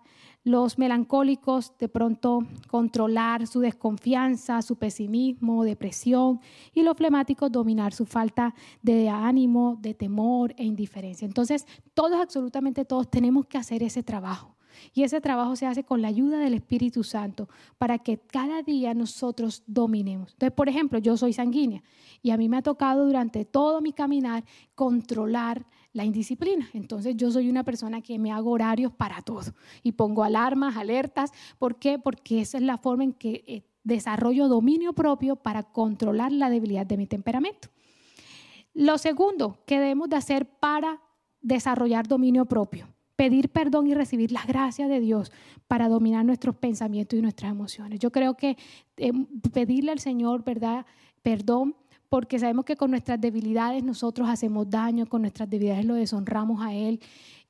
los 0.48 0.78
melancólicos 0.78 1.74
de 1.78 1.90
pronto 1.90 2.40
controlar 2.70 3.48
su 3.48 3.60
desconfianza, 3.60 4.62
su 4.62 4.78
pesimismo, 4.78 5.66
depresión, 5.66 6.40
y 6.74 6.84
los 6.84 6.96
flemáticos 6.96 7.52
dominar 7.52 7.94
su 7.94 8.06
falta 8.06 8.56
de 8.82 9.10
ánimo, 9.10 9.78
de 9.82 9.94
temor 9.94 10.54
e 10.58 10.64
indiferencia. 10.64 11.26
Entonces, 11.26 11.68
todos, 11.94 12.18
absolutamente 12.22 12.86
todos, 12.86 13.10
tenemos 13.10 13.46
que 13.46 13.58
hacer 13.58 13.84
ese 13.84 14.04
trabajo. 14.04 14.56
Y 14.94 15.04
ese 15.04 15.20
trabajo 15.20 15.58
se 15.58 15.66
hace 15.66 15.84
con 15.84 16.02
la 16.02 16.08
ayuda 16.08 16.40
del 16.40 16.54
Espíritu 16.54 17.04
Santo 17.04 17.50
para 17.78 18.00
que 18.00 18.18
cada 18.18 18.62
día 18.62 18.94
nosotros 18.94 19.64
dominemos. 19.68 20.32
Entonces, 20.32 20.56
por 20.56 20.70
ejemplo, 20.70 20.98
yo 21.00 21.18
soy 21.18 21.34
sanguínea 21.34 21.84
y 22.22 22.32
a 22.32 22.38
mí 22.38 22.48
me 22.48 22.58
ha 22.58 22.62
tocado 22.62 23.06
durante 23.06 23.44
todo 23.44 23.82
mi 23.82 23.92
caminar 23.92 24.46
controlar 24.76 25.66
la 25.98 26.06
indisciplina. 26.06 26.70
Entonces 26.74 27.18
yo 27.18 27.32
soy 27.32 27.50
una 27.50 27.64
persona 27.64 28.02
que 28.02 28.20
me 28.20 28.32
hago 28.32 28.52
horarios 28.52 28.94
para 28.94 29.22
todo 29.24 29.52
y 29.82 29.94
pongo 29.94 30.24
alarmas, 30.24 30.78
alertas. 30.78 31.32
¿Por 31.58 31.80
qué? 31.80 31.98
Porque 31.98 32.40
esa 32.40 32.60
es 32.60 32.64
la 32.64 32.78
forma 32.78 33.04
en 33.04 33.14
que 33.14 33.44
eh, 33.48 33.64
desarrollo 33.84 34.48
dominio 34.48 34.94
propio 34.94 35.38
para 35.38 35.64
controlar 35.64 36.32
la 36.32 36.52
debilidad 36.52 36.86
de 36.86 36.98
mi 36.98 37.08
temperamento. 37.08 37.70
Lo 38.76 39.00
segundo 39.00 39.58
que 39.66 39.80
debemos 39.80 40.08
de 40.08 40.18
hacer 40.18 40.46
para 40.46 41.02
desarrollar 41.42 42.08
dominio 42.08 42.46
propio, 42.46 42.88
pedir 43.16 43.50
perdón 43.50 43.88
y 43.88 43.96
recibir 43.96 44.32
las 44.32 44.46
gracias 44.46 44.90
de 44.90 45.00
Dios 45.00 45.32
para 45.68 45.90
dominar 45.90 46.26
nuestros 46.26 46.56
pensamientos 46.58 47.18
y 47.18 47.24
nuestras 47.24 47.52
emociones. 47.52 48.00
Yo 48.00 48.12
creo 48.12 48.36
que 48.36 48.56
eh, 48.98 49.12
pedirle 49.52 49.92
al 49.92 50.00
Señor, 50.00 50.44
¿verdad? 50.44 50.86
Perdón 51.24 51.76
porque 52.10 52.40
sabemos 52.40 52.66
que 52.66 52.76
con 52.76 52.92
nuestras 52.92 53.20
debilidades 53.20 53.84
nosotros 53.84 54.30
hacemos 54.30 54.70
daño, 54.70 55.08
con 55.08 55.22
nuestras 55.22 55.50
debilidades 55.50 55.86
lo 55.86 55.96
deshonramos 55.96 56.62
a 56.62 56.74
Él 56.74 57.02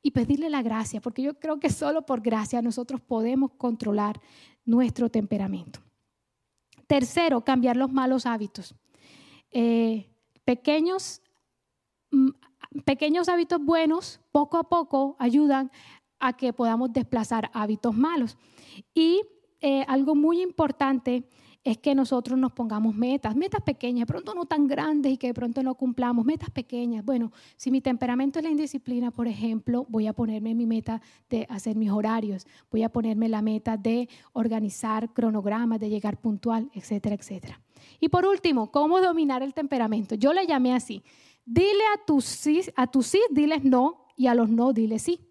y 0.02 0.12
pedirle 0.12 0.50
la 0.50 0.62
gracia, 0.62 1.02
porque 1.02 1.22
yo 1.22 1.40
creo 1.40 1.60
que 1.60 1.70
solo 1.70 2.06
por 2.06 2.22
gracia 2.22 2.62
nosotros 2.62 3.02
podemos 3.02 3.52
controlar 3.58 4.20
nuestro 4.66 5.10
temperamento. 5.10 5.80
Tercero, 6.88 7.44
cambiar 7.44 7.76
los 7.78 7.92
malos 7.92 8.26
hábitos. 8.26 8.74
Eh, 9.52 10.10
pequeños, 10.46 11.22
mm, 12.12 12.30
pequeños 12.86 13.28
hábitos 13.28 13.64
buenos 13.64 14.22
poco 14.32 14.58
a 14.58 14.70
poco 14.70 15.16
ayudan 15.20 15.72
a 16.20 16.34
que 16.34 16.54
podamos 16.54 16.94
desplazar 16.94 17.52
hábitos 17.54 17.96
malos. 17.96 18.38
Y 18.94 19.22
eh, 19.62 19.84
algo 19.88 20.16
muy 20.16 20.42
importante 20.42 21.28
es 21.64 21.78
que 21.78 21.96
nosotros 21.96 22.38
nos 22.40 22.52
pongamos 22.52 22.96
metas, 22.96 23.36
metas 23.36 23.62
pequeñas, 23.62 24.08
de 24.08 24.14
pronto 24.14 24.34
no 24.34 24.46
tan 24.46 24.68
grandes 24.68 25.14
y 25.14 25.18
que 25.18 25.28
de 25.28 25.34
pronto 25.34 25.62
no 25.64 25.76
cumplamos, 25.76 26.26
metas 26.26 26.50
pequeñas. 26.50 27.04
Bueno, 27.04 27.32
si 27.56 27.72
mi 27.72 27.82
temperamento 27.82 28.40
es 28.40 28.44
la 28.44 28.52
indisciplina, 28.52 29.12
por 29.12 29.28
ejemplo, 29.28 29.86
voy 29.90 30.08
a 30.08 30.14
ponerme 30.14 30.56
mi 30.56 30.66
meta 30.66 31.02
de 31.30 31.46
hacer 31.50 31.76
mis 31.76 31.92
horarios, 31.92 32.48
voy 32.72 32.84
a 32.84 32.90
ponerme 32.90 33.30
la 33.30 33.42
meta 33.42 33.78
de 33.78 34.08
organizar 34.34 35.14
cronogramas, 35.14 35.80
de 35.80 35.90
llegar 35.90 36.20
puntual, 36.20 36.70
etcétera, 36.74 37.16
etcétera. 37.16 37.62
Y 38.00 38.10
por 38.10 38.26
último, 38.26 38.72
¿cómo 38.72 39.02
dominar 39.02 39.44
el 39.44 39.54
temperamento? 39.54 40.16
Yo 40.16 40.34
le 40.34 40.46
llamé 40.48 40.74
así. 40.74 41.04
Dile 41.46 41.84
a 41.96 42.06
tus 42.06 42.26
sí, 42.26 42.62
a 42.76 42.88
tus 42.88 43.08
sí, 43.08 43.22
diles 43.32 43.64
no 43.64 44.08
y 44.16 44.28
a 44.28 44.36
los 44.36 44.50
no, 44.50 44.74
diles 44.74 45.02
sí. 45.02 45.22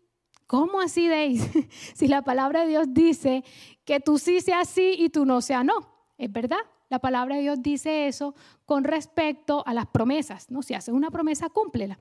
¿Cómo 0.47 0.81
así, 0.81 1.09
Deis? 1.09 1.49
si 1.95 2.09
la 2.09 2.23
palabra 2.23 2.63
de 2.63 2.69
Dios 2.69 2.87
dice 2.91 3.45
que 3.85 4.01
tú 4.01 4.19
sí 4.19 4.41
sea 4.41 4.65
sí 4.65 4.95
y 4.99 5.11
tú 5.11 5.27
no 5.27 5.41
sea 5.41 5.65
no. 5.65 5.96
Es 6.19 6.33
verdad, 6.33 6.59
la 6.89 6.99
palabra 6.99 7.37
de 7.37 7.43
Dios 7.43 7.63
dice 7.63 8.07
eso 8.07 8.35
con 8.65 8.85
respecto 8.85 9.63
a 9.67 9.75
las 9.75 9.87
promesas, 9.87 10.51
¿no? 10.51 10.63
Si 10.63 10.75
haces 10.75 10.95
una 10.95 11.11
promesa, 11.11 11.49
cúmplela. 11.51 11.99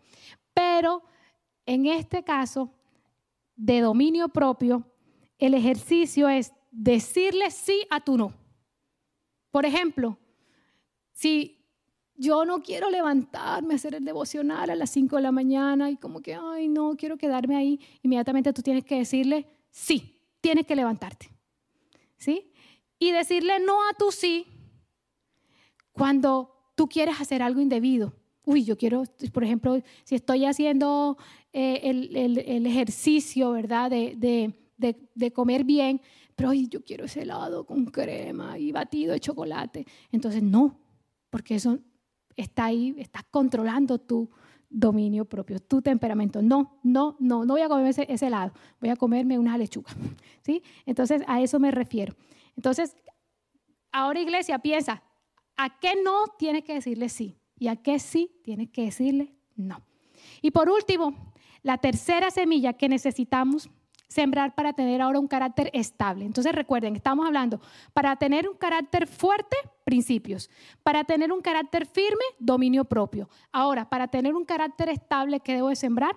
Pero 0.54 1.04
en 1.66 1.86
este 1.86 2.24
caso 2.24 2.72
de 3.56 3.82
dominio 3.82 4.30
propio, 4.30 4.86
el 5.38 5.54
ejercicio 5.54 6.30
es 6.30 6.54
decirle 6.72 7.52
sí 7.52 7.86
a 7.90 8.00
tu 8.00 8.18
no. 8.18 8.34
Por 9.52 9.66
ejemplo, 9.66 10.18
si 11.12 11.66
yo 12.18 12.46
no 12.46 12.62
quiero 12.62 12.90
levantarme 12.90 13.74
a 13.74 13.76
hacer 13.76 13.96
el 13.96 14.06
devocional 14.06 14.70
a 14.70 14.76
las 14.76 14.90
5 14.92 15.16
de 15.18 15.22
la 15.22 15.32
mañana 15.32 15.90
y 15.90 15.98
como 15.98 16.22
que, 16.22 16.36
ay, 16.36 16.68
no, 16.68 16.96
quiero 16.96 17.18
quedarme 17.18 17.56
ahí. 17.56 17.80
Inmediatamente 18.02 18.54
tú 18.54 18.62
tienes 18.62 18.86
que 18.86 18.98
decirle, 18.98 19.48
sí, 19.70 20.22
tienes 20.42 20.66
que 20.66 20.76
levantarte. 20.76 21.30
¿Sí? 22.18 22.54
Y 23.00 23.12
decirle 23.12 23.60
no 23.60 23.88
a 23.88 23.94
tu 23.94 24.12
sí 24.12 24.48
cuando 25.92 26.52
tú 26.76 26.88
quieres 26.88 27.20
hacer 27.20 27.42
algo 27.42 27.62
indebido. 27.62 28.14
Uy, 28.46 28.64
yo 28.64 28.78
quiero, 28.78 29.04
por 29.34 29.44
ejemplo, 29.44 29.82
si 30.04 30.16
estoy 30.16 30.46
haciendo 30.46 31.18
eh, 31.52 31.82
el, 31.84 32.66
ejercicio, 32.68 33.52
¿verdad? 33.52 33.90
De, 33.90 35.32
comer 35.34 35.64
bien, 35.64 36.00
pero 36.36 36.50
ay, 36.50 36.68
yo 36.68 36.84
quiero 36.84 37.06
ese 37.06 37.24
helado 37.24 37.66
con 37.66 37.86
crema 37.86 38.60
y 38.60 38.72
batido 38.72 39.14
de 39.14 39.20
chocolate. 39.20 39.86
Entonces, 40.12 40.44
no, 40.44 40.80
porque 41.30 41.56
eso 41.56 41.80
está 42.36 42.66
ahí, 42.66 42.94
estás 43.00 43.24
controlando 43.32 43.98
tu 43.98 44.30
dominio 44.70 45.26
propio, 45.26 45.60
tu 45.60 45.82
temperamento. 45.82 46.42
No, 46.42 46.80
no, 46.84 47.16
no, 47.20 47.46
no 47.46 47.54
voy 47.54 47.62
a 47.62 47.70
comerme 47.70 47.90
ese, 47.90 48.06
ese 48.10 48.28
helado, 48.28 48.54
voy 48.80 48.90
a 48.90 48.96
comerme 48.96 49.40
una 49.40 49.58
lechuga. 49.58 49.92
¿Sí? 50.46 50.62
Entonces, 50.86 51.24
a 51.26 51.42
eso 51.42 51.60
me 51.60 51.72
refiero. 51.72 52.16
Entonces, 52.56 52.96
ahora 53.92 54.20
iglesia, 54.20 54.60
piensa, 54.60 55.04
¿a 55.58 55.80
qué 55.80 55.94
no 56.04 56.28
tienes 56.38 56.64
que 56.64 56.74
decirle 56.74 57.10
sí? 57.10 57.38
¿Y 57.58 57.68
a 57.68 57.76
qué 57.76 58.00
sí 58.00 58.40
tienes 58.44 58.70
que 58.70 58.84
decirle 58.84 59.34
no? 59.56 59.82
Y 60.42 60.52
por 60.52 60.70
último, 60.70 61.34
la 61.62 61.78
tercera 61.78 62.32
semilla 62.32 62.74
que 62.74 62.90
necesitamos 62.90 63.70
sembrar 64.08 64.56
para 64.56 64.74
tener 64.74 65.02
ahora 65.02 65.20
un 65.20 65.28
carácter 65.28 65.70
estable. 65.74 66.26
Entonces 66.26 66.54
recuerden, 66.54 66.96
estamos 66.96 67.26
hablando, 67.26 67.60
para 67.94 68.16
tener 68.16 68.48
un 68.48 68.56
carácter 68.56 69.08
fuerte, 69.08 69.58
principios. 69.84 70.50
Para 70.84 71.04
tener 71.04 71.32
un 71.32 71.42
carácter 71.42 71.86
firme, 71.86 72.24
dominio 72.40 72.86
propio. 72.86 73.30
Ahora, 73.52 73.90
para 73.90 74.08
tener 74.08 74.36
un 74.36 74.46
carácter 74.46 74.90
estable, 74.90 75.40
¿qué 75.40 75.56
debo 75.56 75.70
de 75.70 75.76
sembrar? 75.76 76.16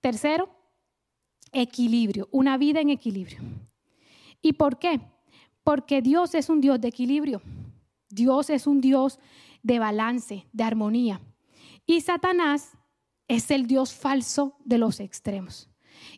Tercero, 0.00 0.50
equilibrio, 1.52 2.28
una 2.32 2.56
vida 2.58 2.80
en 2.80 2.90
equilibrio. 2.90 3.40
¿Y 4.42 4.54
por 4.54 4.78
qué? 4.78 5.00
Porque 5.62 6.02
Dios 6.02 6.34
es 6.34 6.48
un 6.48 6.60
Dios 6.60 6.80
de 6.80 6.88
equilibrio. 6.88 7.40
Dios 8.10 8.50
es 8.50 8.66
un 8.66 8.80
Dios 8.80 9.18
de 9.62 9.78
balance, 9.78 10.46
de 10.52 10.64
armonía. 10.64 11.20
Y 11.86 12.00
Satanás 12.00 12.76
es 13.28 13.50
el 13.50 13.66
Dios 13.66 13.94
falso 13.94 14.56
de 14.64 14.78
los 14.78 15.00
extremos. 15.00 15.70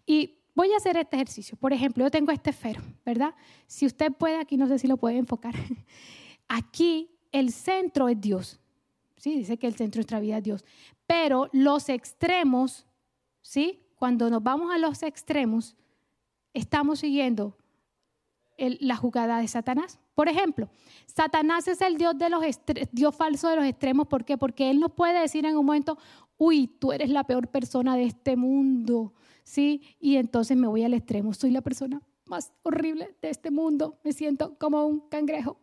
Y 0.06 0.38
voy 0.54 0.72
a 0.72 0.78
hacer 0.78 0.96
este 0.96 1.16
ejercicio. 1.16 1.56
Por 1.56 1.72
ejemplo, 1.72 2.04
yo 2.04 2.10
tengo 2.10 2.32
este 2.32 2.50
esfero, 2.50 2.82
¿verdad? 3.04 3.34
Si 3.66 3.86
usted 3.86 4.12
puede, 4.12 4.38
aquí 4.38 4.56
no 4.56 4.66
sé 4.66 4.78
si 4.78 4.88
lo 4.88 4.96
puede 4.96 5.18
enfocar. 5.18 5.54
Aquí 6.48 7.10
el 7.32 7.52
centro 7.52 8.08
es 8.08 8.20
Dios. 8.20 8.60
Sí, 9.16 9.38
dice 9.38 9.56
que 9.56 9.66
el 9.66 9.74
centro 9.74 9.98
de 9.98 10.00
nuestra 10.00 10.20
vida 10.20 10.38
es 10.38 10.44
Dios. 10.44 10.64
Pero 11.06 11.48
los 11.52 11.88
extremos, 11.88 12.86
¿sí? 13.40 13.80
Cuando 13.96 14.28
nos 14.28 14.42
vamos 14.42 14.70
a 14.70 14.76
los 14.76 15.02
extremos, 15.02 15.74
estamos 16.52 16.98
siguiendo 16.98 17.56
la 18.56 18.96
jugada 18.96 19.38
de 19.38 19.48
Satanás. 19.48 19.98
Por 20.14 20.28
ejemplo, 20.28 20.68
Satanás 21.06 21.68
es 21.68 21.80
el 21.80 21.96
Dios, 21.96 22.16
de 22.18 22.30
los 22.30 22.42
Dios 22.92 23.14
falso 23.14 23.48
de 23.48 23.56
los 23.56 23.64
extremos. 23.64 24.06
¿Por 24.06 24.24
qué? 24.24 24.38
Porque 24.38 24.70
Él 24.70 24.80
nos 24.80 24.92
puede 24.92 25.20
decir 25.20 25.44
en 25.46 25.56
un 25.56 25.66
momento, 25.66 25.98
uy, 26.36 26.66
tú 26.66 26.92
eres 26.92 27.10
la 27.10 27.24
peor 27.24 27.48
persona 27.48 27.96
de 27.96 28.04
este 28.04 28.36
mundo. 28.36 29.14
¿sí? 29.44 29.82
Y 30.00 30.16
entonces 30.16 30.56
me 30.56 30.66
voy 30.66 30.82
al 30.82 30.94
extremo, 30.94 31.32
soy 31.32 31.50
la 31.50 31.60
persona 31.60 32.02
más 32.26 32.52
horrible 32.62 33.14
de 33.20 33.30
este 33.30 33.50
mundo, 33.50 34.00
me 34.02 34.12
siento 34.12 34.56
como 34.58 34.86
un 34.86 35.00
cangrejo. 35.08 35.58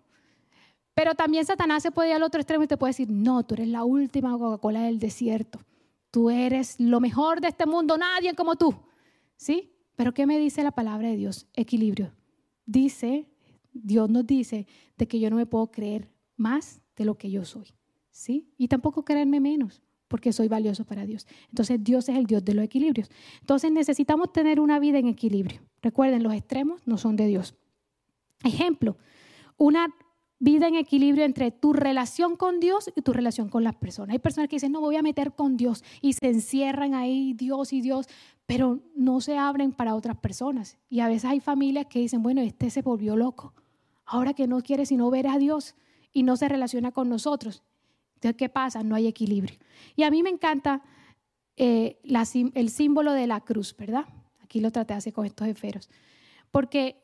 Pero 0.93 1.15
también 1.15 1.45
Satanás 1.45 1.83
se 1.83 1.91
puede 1.91 2.09
ir 2.09 2.15
al 2.15 2.23
otro 2.23 2.39
extremo 2.39 2.63
y 2.63 2.67
te 2.67 2.77
puede 2.77 2.91
decir, 2.91 3.09
no, 3.09 3.43
tú 3.43 3.55
eres 3.55 3.67
la 3.67 3.83
última 3.83 4.37
Coca-Cola 4.37 4.83
del 4.83 4.99
desierto, 4.99 5.59
tú 6.11 6.29
eres 6.29 6.79
lo 6.79 6.99
mejor 6.99 7.41
de 7.41 7.47
este 7.47 7.65
mundo, 7.65 7.97
nadie 7.97 8.35
como 8.35 8.55
tú, 8.55 8.75
¿sí? 9.35 9.73
Pero 9.95 10.13
¿qué 10.13 10.25
me 10.25 10.37
dice 10.37 10.63
la 10.63 10.71
palabra 10.71 11.09
de 11.09 11.17
Dios? 11.17 11.47
Equilibrio. 11.53 12.13
Dice, 12.65 13.27
Dios 13.73 14.09
nos 14.09 14.25
dice 14.25 14.67
de 14.97 15.07
que 15.07 15.19
yo 15.19 15.29
no 15.29 15.35
me 15.35 15.45
puedo 15.45 15.71
creer 15.71 16.09
más 16.35 16.81
de 16.95 17.05
lo 17.05 17.17
que 17.17 17.31
yo 17.31 17.45
soy, 17.45 17.67
¿sí? 18.11 18.53
Y 18.57 18.67
tampoco 18.67 19.03
creerme 19.03 19.39
menos 19.39 19.81
porque 20.07 20.33
soy 20.33 20.49
valioso 20.49 20.85
para 20.85 21.05
Dios. 21.05 21.25
Entonces 21.49 21.81
Dios 21.81 22.09
es 22.09 22.17
el 22.17 22.25
Dios 22.25 22.43
de 22.43 22.53
los 22.53 22.65
equilibrios. 22.65 23.09
Entonces 23.39 23.71
necesitamos 23.71 24.33
tener 24.33 24.59
una 24.59 24.77
vida 24.77 24.99
en 24.99 25.07
equilibrio. 25.07 25.61
Recuerden, 25.81 26.21
los 26.21 26.33
extremos 26.33 26.85
no 26.85 26.97
son 26.97 27.15
de 27.15 27.27
Dios. 27.27 27.55
Ejemplo, 28.43 28.97
una 29.55 29.87
vida 30.37 30.67
en 30.67 30.75
equilibrio 30.75 31.23
entre 31.23 31.51
tu 31.51 31.71
relación 31.71 32.35
con 32.35 32.59
Dios 32.59 32.91
y 32.95 33.01
tu 33.03 33.13
relación 33.13 33.47
con 33.47 33.63
las 33.63 33.75
personas. 33.75 34.13
Hay 34.13 34.19
personas 34.19 34.49
que 34.49 34.57
dicen, 34.57 34.71
no 34.71 34.81
voy 34.81 34.95
a 34.95 35.03
meter 35.03 35.33
con 35.33 35.55
Dios 35.55 35.83
y 36.01 36.13
se 36.13 36.27
encierran 36.27 36.93
ahí, 36.93 37.33
Dios 37.33 37.71
y 37.71 37.81
Dios, 37.81 38.07
pero 38.51 38.81
no 38.97 39.21
se 39.21 39.37
abren 39.37 39.71
para 39.71 39.95
otras 39.95 40.17
personas. 40.17 40.77
Y 40.89 40.99
a 40.99 41.07
veces 41.07 41.23
hay 41.23 41.39
familias 41.39 41.85
que 41.85 41.99
dicen, 41.99 42.21
bueno, 42.21 42.41
este 42.41 42.69
se 42.69 42.81
volvió 42.81 43.15
loco, 43.15 43.53
ahora 44.03 44.33
que 44.33 44.45
no 44.45 44.61
quiere 44.61 44.85
sino 44.85 45.09
ver 45.09 45.27
a 45.27 45.37
Dios 45.37 45.73
y 46.11 46.23
no 46.23 46.35
se 46.35 46.49
relaciona 46.49 46.91
con 46.91 47.07
nosotros. 47.07 47.63
Entonces, 48.15 48.35
¿qué 48.35 48.49
pasa? 48.49 48.83
No 48.83 48.95
hay 48.95 49.07
equilibrio. 49.07 49.57
Y 49.95 50.03
a 50.03 50.11
mí 50.11 50.21
me 50.21 50.29
encanta 50.29 50.83
eh, 51.55 52.01
el 52.03 52.69
símbolo 52.69 53.13
de 53.13 53.25
la 53.25 53.39
cruz, 53.39 53.73
¿verdad? 53.77 54.03
Aquí 54.41 54.59
lo 54.59 54.69
traté 54.69 54.95
hace 54.95 55.13
con 55.13 55.25
estos 55.25 55.47
esferos. 55.47 55.89
Porque 56.51 57.01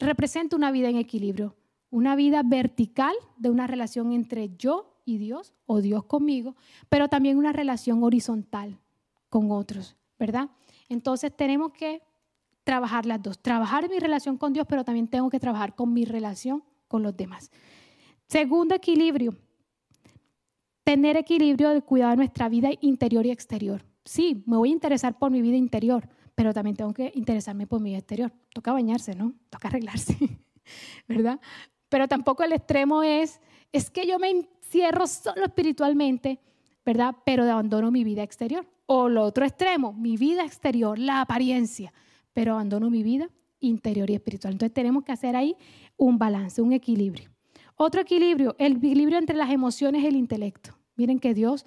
representa 0.00 0.56
una 0.56 0.72
vida 0.72 0.88
en 0.88 0.96
equilibrio, 0.96 1.54
una 1.90 2.16
vida 2.16 2.42
vertical 2.44 3.14
de 3.36 3.48
una 3.48 3.68
relación 3.68 4.10
entre 4.10 4.56
yo 4.56 5.00
y 5.04 5.18
Dios 5.18 5.54
o 5.66 5.82
Dios 5.82 6.02
conmigo, 6.06 6.56
pero 6.88 7.06
también 7.06 7.38
una 7.38 7.52
relación 7.52 8.02
horizontal 8.02 8.80
con 9.28 9.52
otros, 9.52 9.96
¿verdad? 10.18 10.50
Entonces 10.90 11.34
tenemos 11.34 11.72
que 11.72 12.02
trabajar 12.64 13.06
las 13.06 13.22
dos, 13.22 13.38
trabajar 13.38 13.88
mi 13.88 13.98
relación 13.98 14.36
con 14.36 14.52
Dios, 14.52 14.66
pero 14.68 14.84
también 14.84 15.08
tengo 15.08 15.30
que 15.30 15.40
trabajar 15.40 15.74
con 15.74 15.94
mi 15.94 16.04
relación 16.04 16.62
con 16.88 17.02
los 17.02 17.16
demás. 17.16 17.50
Segundo 18.26 18.74
equilibrio, 18.74 19.34
tener 20.84 21.16
equilibrio 21.16 21.70
de 21.70 21.80
cuidado 21.80 22.10
de 22.10 22.16
nuestra 22.16 22.48
vida 22.48 22.68
interior 22.80 23.24
y 23.24 23.30
exterior. 23.30 23.84
Sí, 24.04 24.42
me 24.46 24.56
voy 24.56 24.70
a 24.70 24.72
interesar 24.72 25.16
por 25.18 25.30
mi 25.30 25.40
vida 25.40 25.56
interior, 25.56 26.08
pero 26.34 26.52
también 26.52 26.76
tengo 26.76 26.92
que 26.92 27.12
interesarme 27.14 27.66
por 27.66 27.80
mi 27.80 27.90
vida 27.90 27.98
exterior. 27.98 28.32
Toca 28.52 28.72
bañarse, 28.72 29.14
¿no? 29.14 29.34
Toca 29.48 29.68
arreglarse, 29.68 30.16
¿verdad? 31.08 31.40
Pero 31.88 32.08
tampoco 32.08 32.42
el 32.42 32.52
extremo 32.52 33.02
es, 33.02 33.40
es 33.72 33.90
que 33.90 34.06
yo 34.06 34.18
me 34.18 34.30
encierro 34.30 35.06
solo 35.06 35.44
espiritualmente, 35.44 36.40
¿verdad? 36.84 37.16
Pero 37.24 37.44
abandono 37.44 37.90
mi 37.90 38.04
vida 38.04 38.22
exterior. 38.22 38.66
O 38.86 39.08
lo 39.08 39.22
otro 39.22 39.44
extremo, 39.44 39.92
mi 39.92 40.16
vida 40.16 40.44
exterior, 40.44 40.98
la 40.98 41.20
apariencia, 41.20 41.92
pero 42.32 42.54
abandono 42.54 42.90
mi 42.90 43.02
vida 43.02 43.30
interior 43.60 44.10
y 44.10 44.14
espiritual. 44.14 44.54
Entonces 44.54 44.74
tenemos 44.74 45.04
que 45.04 45.12
hacer 45.12 45.36
ahí 45.36 45.56
un 45.96 46.18
balance, 46.18 46.60
un 46.62 46.72
equilibrio. 46.72 47.30
Otro 47.76 48.00
equilibrio, 48.00 48.56
el 48.58 48.76
equilibrio 48.76 49.18
entre 49.18 49.36
las 49.36 49.50
emociones 49.50 50.02
y 50.02 50.06
el 50.06 50.16
intelecto. 50.16 50.76
Miren 50.96 51.18
que 51.18 51.34
Dios 51.34 51.64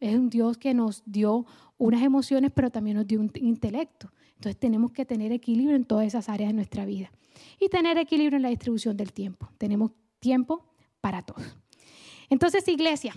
es 0.00 0.14
un 0.14 0.30
Dios 0.30 0.58
que 0.58 0.74
nos 0.74 1.02
dio 1.06 1.46
unas 1.78 2.02
emociones, 2.02 2.50
pero 2.54 2.70
también 2.70 2.96
nos 2.96 3.06
dio 3.06 3.20
un 3.20 3.30
intelecto. 3.36 4.12
Entonces 4.34 4.58
tenemos 4.58 4.92
que 4.92 5.04
tener 5.04 5.32
equilibrio 5.32 5.76
en 5.76 5.84
todas 5.84 6.06
esas 6.06 6.28
áreas 6.28 6.50
de 6.50 6.54
nuestra 6.54 6.84
vida. 6.84 7.10
Y 7.58 7.68
tener 7.68 7.98
equilibrio 7.98 8.36
en 8.36 8.42
la 8.42 8.48
distribución 8.48 8.96
del 8.96 9.12
tiempo. 9.12 9.48
Tenemos 9.58 9.92
tiempo 10.18 10.64
para 11.00 11.22
todos. 11.22 11.56
Entonces, 12.28 12.66
iglesia, 12.68 13.12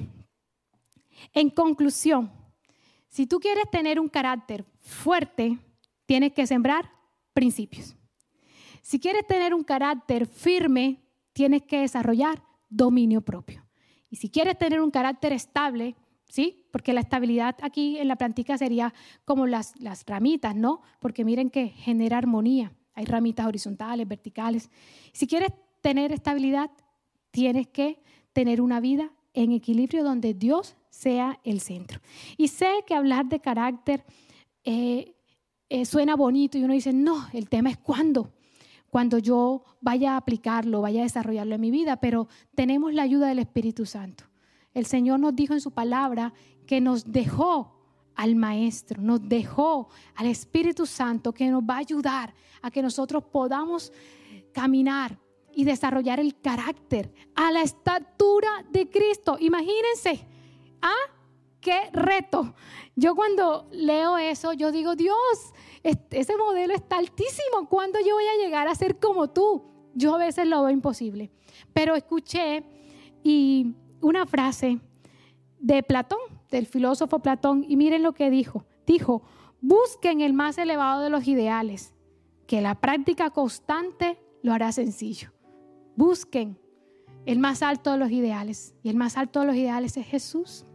en 1.33 1.49
conclusión, 1.49 2.31
si 3.07 3.27
tú 3.27 3.39
quieres 3.39 3.69
tener 3.71 3.99
un 3.99 4.09
carácter 4.09 4.65
fuerte, 4.79 5.59
tienes 6.05 6.33
que 6.33 6.47
sembrar 6.47 6.89
principios. 7.33 7.95
Si 8.81 8.99
quieres 8.99 9.25
tener 9.27 9.53
un 9.53 9.63
carácter 9.63 10.25
firme, 10.27 10.99
tienes 11.31 11.63
que 11.63 11.81
desarrollar 11.81 12.43
dominio 12.69 13.21
propio. 13.21 13.63
Y 14.09 14.17
si 14.17 14.29
quieres 14.29 14.57
tener 14.57 14.81
un 14.81 14.91
carácter 14.91 15.31
estable, 15.31 15.95
¿sí? 16.27 16.67
Porque 16.71 16.93
la 16.93 17.01
estabilidad 17.01 17.55
aquí 17.61 17.97
en 17.97 18.07
la 18.07 18.15
plantica 18.15 18.57
sería 18.57 18.93
como 19.25 19.47
las, 19.47 19.79
las 19.79 20.05
ramitas, 20.05 20.55
¿no? 20.55 20.81
Porque 20.99 21.23
miren 21.23 21.49
que 21.49 21.69
genera 21.69 22.17
armonía. 22.17 22.73
Hay 22.93 23.05
ramitas 23.05 23.45
horizontales, 23.45 24.07
verticales. 24.07 24.69
Si 25.13 25.27
quieres 25.27 25.49
tener 25.81 26.11
estabilidad, 26.11 26.71
tienes 27.31 27.67
que 27.67 28.01
tener 28.33 28.61
una 28.61 28.79
vida 28.79 29.11
en 29.33 29.51
equilibrio 29.51 30.03
donde 30.03 30.33
Dios 30.33 30.75
sea 30.93 31.39
el 31.43 31.59
centro. 31.59 31.99
Y 32.37 32.49
sé 32.49 32.83
que 32.85 32.93
hablar 32.93 33.25
de 33.25 33.39
carácter 33.39 34.05
eh, 34.63 35.15
eh, 35.67 35.85
suena 35.85 36.15
bonito 36.15 36.57
y 36.57 36.63
uno 36.63 36.73
dice, 36.73 36.93
no, 36.93 37.27
el 37.33 37.49
tema 37.49 37.71
es 37.71 37.77
cuándo 37.77 38.31
cuando 38.93 39.17
yo 39.17 39.63
vaya 39.81 40.13
a 40.13 40.17
aplicarlo, 40.17 40.81
vaya 40.81 40.99
a 40.99 41.03
desarrollarlo 41.03 41.55
en 41.55 41.61
mi 41.61 41.71
vida, 41.71 41.95
pero 41.95 42.27
tenemos 42.53 42.93
la 42.93 43.01
ayuda 43.01 43.27
del 43.27 43.39
Espíritu 43.39 43.87
Santo. 43.87 44.25
El 44.71 44.85
Señor 44.85 45.19
nos 45.19 45.35
dijo 45.35 45.55
en 45.55 45.61
su 45.61 45.71
palabra 45.71 46.31
que 46.67 46.79
nos 46.79 47.11
dejó 47.11 47.73
al 48.13 48.35
Maestro, 48.35 49.01
nos 49.01 49.27
dejó 49.27 49.89
al 50.13 50.27
Espíritu 50.27 50.85
Santo 50.85 51.33
que 51.33 51.47
nos 51.47 51.63
va 51.63 51.77
a 51.77 51.79
ayudar 51.79 52.35
a 52.61 52.69
que 52.69 52.83
nosotros 52.83 53.23
podamos 53.23 53.91
caminar 54.51 55.17
y 55.55 55.63
desarrollar 55.63 56.19
el 56.19 56.39
carácter 56.39 57.11
a 57.33 57.51
la 57.51 57.63
estatura 57.63 58.63
de 58.71 58.87
Cristo. 58.91 59.37
Imagínense, 59.39 60.23
¿ah? 60.83 61.13
¡Qué 61.59 61.89
reto! 61.93 62.53
Yo 62.95 63.15
cuando 63.15 63.67
leo 63.71 64.17
eso, 64.17 64.53
yo 64.53 64.71
digo, 64.71 64.95
Dios, 64.95 65.15
ese 65.81 66.37
modelo 66.37 66.73
está 66.73 66.97
altísimo. 66.97 67.67
¿Cuándo 67.69 67.99
yo 68.05 68.15
voy 68.15 68.25
a 68.25 68.43
llegar 68.43 68.67
a 68.67 68.75
ser 68.75 68.99
como 68.99 69.29
tú? 69.29 69.63
Yo 69.95 70.15
a 70.15 70.17
veces 70.17 70.47
lo 70.47 70.61
veo 70.61 70.71
imposible. 70.71 71.31
Pero 71.73 71.95
escuché 71.95 72.63
y 73.23 73.73
una 74.01 74.25
frase 74.25 74.79
de 75.59 75.81
Platón, 75.83 76.19
del 76.51 76.67
filósofo 76.67 77.19
Platón, 77.19 77.65
y 77.67 77.77
miren 77.77 78.03
lo 78.03 78.13
que 78.13 78.29
dijo. 78.29 78.65
Dijo, 78.85 79.23
busquen 79.61 80.19
el 80.19 80.33
más 80.33 80.57
elevado 80.57 81.01
de 81.01 81.09
los 81.09 81.27
ideales, 81.27 81.93
que 82.45 82.61
la 82.61 82.75
práctica 82.75 83.29
constante 83.29 84.19
lo 84.41 84.51
hará 84.51 84.73
sencillo. 84.73 85.31
Busquen 85.95 86.59
el 87.25 87.39
más 87.39 87.63
alto 87.63 87.93
de 87.93 87.97
los 87.97 88.11
ideales, 88.11 88.75
y 88.83 88.89
el 88.89 88.97
más 88.97 89.15
alto 89.15 89.39
de 89.39 89.45
los 89.45 89.55
ideales 89.55 89.95
es 89.95 90.05
Jesús. 90.05 90.65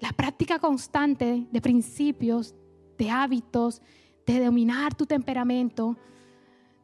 La 0.00 0.12
práctica 0.12 0.58
constante 0.58 1.46
de 1.50 1.60
principios, 1.60 2.54
de 2.96 3.10
hábitos, 3.10 3.82
de 4.26 4.44
dominar 4.44 4.94
tu 4.94 5.06
temperamento, 5.06 5.96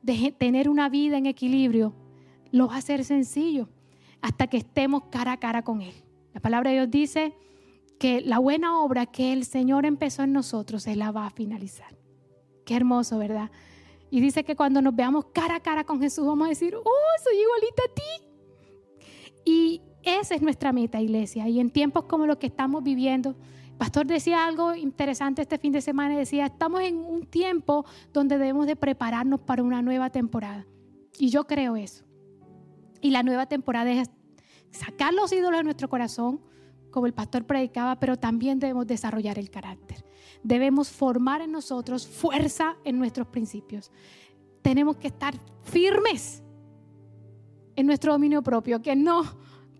de 0.03 0.35
tener 0.37 0.68
una 0.68 0.88
vida 0.88 1.16
en 1.18 1.27
equilibrio, 1.27 1.94
lo 2.50 2.68
va 2.68 2.77
a 2.77 2.79
hacer 2.79 3.05
sencillo 3.05 3.68
hasta 4.20 4.46
que 4.46 4.59
estemos 4.59 5.05
cara 5.11 5.33
a 5.33 5.37
cara 5.38 5.62
con 5.62 5.83
Él. 5.83 5.94
La 6.33 6.40
palabra 6.40 6.70
de 6.70 6.77
Dios 6.77 6.90
dice 6.90 7.37
que 7.98 8.20
la 8.20 8.38
buena 8.38 8.81
obra 8.81 9.07
que 9.07 9.33
el 9.33 9.44
Señor 9.44 9.87
empezó 9.87 10.22
en 10.22 10.33
nosotros, 10.33 10.87
Él 10.87 10.98
la 10.98 11.12
va 11.12 11.27
a 11.27 11.31
finalizar. 11.31 11.96
Qué 12.64 12.74
hermoso, 12.74 13.18
¿verdad? 13.18 13.50
Y 14.11 14.20
dice 14.20 14.44
que 14.44 14.57
cuando 14.57 14.81
nos 14.81 14.94
veamos 14.94 15.27
cara 15.33 15.57
a 15.57 15.61
cara 15.61 15.85
con 15.85 16.00
Jesús, 16.00 16.27
vamos 16.27 16.46
a 16.46 16.50
decir, 16.50 16.74
oh, 16.74 17.22
soy 17.22 17.37
igualita 17.37 17.83
a 17.83 17.94
ti. 17.94 18.34
Esa 20.05 20.35
es 20.35 20.43
nuestra 20.43 20.73
meta, 20.73 21.01
iglesia. 21.01 21.49
Y 21.49 21.61
en 21.61 21.71
tiempos 21.71 22.05
como 22.05 22.27
los 22.27 22.37
que 22.37 22.47
estamos 22.47 22.83
viviendo, 22.83 23.35
pastor 23.79 24.07
decía 24.07 24.47
algo 24.47 24.75
interesante 24.75 25.43
este 25.43 25.59
fin 25.59 25.73
de 25.73 25.81
semana, 25.81 26.17
decía, 26.17 26.47
estamos 26.47 26.83
en 26.83 26.97
un 26.97 27.27
tiempo 27.27 27.85
donde 28.12 28.37
debemos 28.37 28.67
de 28.67 28.77
prepararnos 28.77 29.40
para 29.40 29.62
una 29.62 29.81
nueva 29.83 30.11
temporada. 30.11 30.67
Y 31.19 31.31
yo 31.31 31.47
creo 31.47 31.77
eso. 31.77 32.05
Y 33.01 33.11
la 33.11 33.23
nueva 33.23 33.47
temporada 33.47 33.90
es 33.90 34.11
sacar 34.71 35.14
los 35.14 35.33
ídolos 35.33 35.61
de 35.61 35.64
nuestro 35.64 35.88
corazón, 35.88 36.40
como 36.90 37.07
el 37.07 37.14
pastor 37.14 37.45
predicaba, 37.45 37.99
pero 37.99 38.17
también 38.17 38.59
debemos 38.59 38.87
desarrollar 38.87 39.38
el 39.38 39.51
carácter. 39.51 40.05
Debemos 40.43 40.90
formar 40.90 41.40
en 41.40 41.51
nosotros 41.51 42.07
fuerza 42.07 42.77
en 42.85 42.99
nuestros 42.99 43.27
principios. 43.29 43.90
Tenemos 44.62 44.97
que 44.97 45.09
estar 45.09 45.35
firmes 45.62 46.43
en 47.75 47.87
nuestro 47.87 48.12
dominio 48.12 48.43
propio, 48.43 48.81
que 48.81 48.95
no 48.95 49.25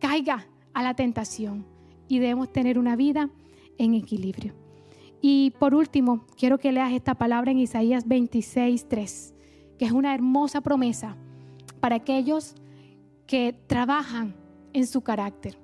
caiga 0.05 0.47
a 0.75 0.83
la 0.83 0.93
tentación 0.93 1.65
y 2.09 2.19
debemos 2.19 2.53
tener 2.53 2.79
una 2.79 2.95
vida 2.95 3.31
en 3.79 3.95
equilibrio. 3.95 4.55
Y 5.23 5.55
por 5.59 5.75
último, 5.75 6.27
quiero 6.37 6.59
que 6.59 6.73
leas 6.73 6.93
esta 6.93 7.15
palabra 7.15 7.53
en 7.53 7.59
Isaías 7.59 8.07
26, 8.07 8.87
3, 8.87 9.35
que 9.79 9.87
es 9.87 9.93
una 9.93 10.15
hermosa 10.15 10.61
promesa 10.61 11.17
para 11.81 11.97
aquellos 11.97 12.55
que 13.27 13.59
trabajan 13.67 14.35
en 14.75 14.87
su 14.87 15.01
carácter. 15.01 15.59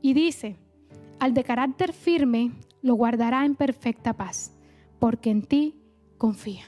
Y 0.00 0.14
dice, 0.14 0.56
al 1.20 1.34
de 1.34 1.44
carácter 1.44 1.92
firme 1.92 2.52
lo 2.80 2.94
guardará 2.94 3.44
en 3.44 3.54
perfecta 3.56 4.14
paz, 4.14 4.56
porque 5.00 5.28
en 5.28 5.42
ti 5.42 5.76
confía. 6.16 6.64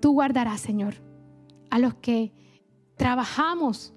Tú 0.00 0.14
guardarás, 0.14 0.60
Señor, 0.60 0.94
a 1.70 1.78
los 1.78 1.94
que 1.94 2.32
trabajamos 2.96 3.94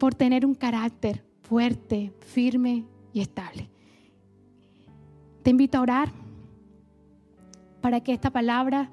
por 0.00 0.14
tener 0.14 0.46
un 0.46 0.54
carácter 0.54 1.22
fuerte, 1.42 2.10
firme 2.20 2.86
y 3.12 3.20
estable. 3.20 3.68
Te 5.42 5.50
invito 5.50 5.76
a 5.76 5.82
orar 5.82 6.12
para 7.82 8.00
que 8.00 8.14
esta 8.14 8.30
palabra 8.30 8.90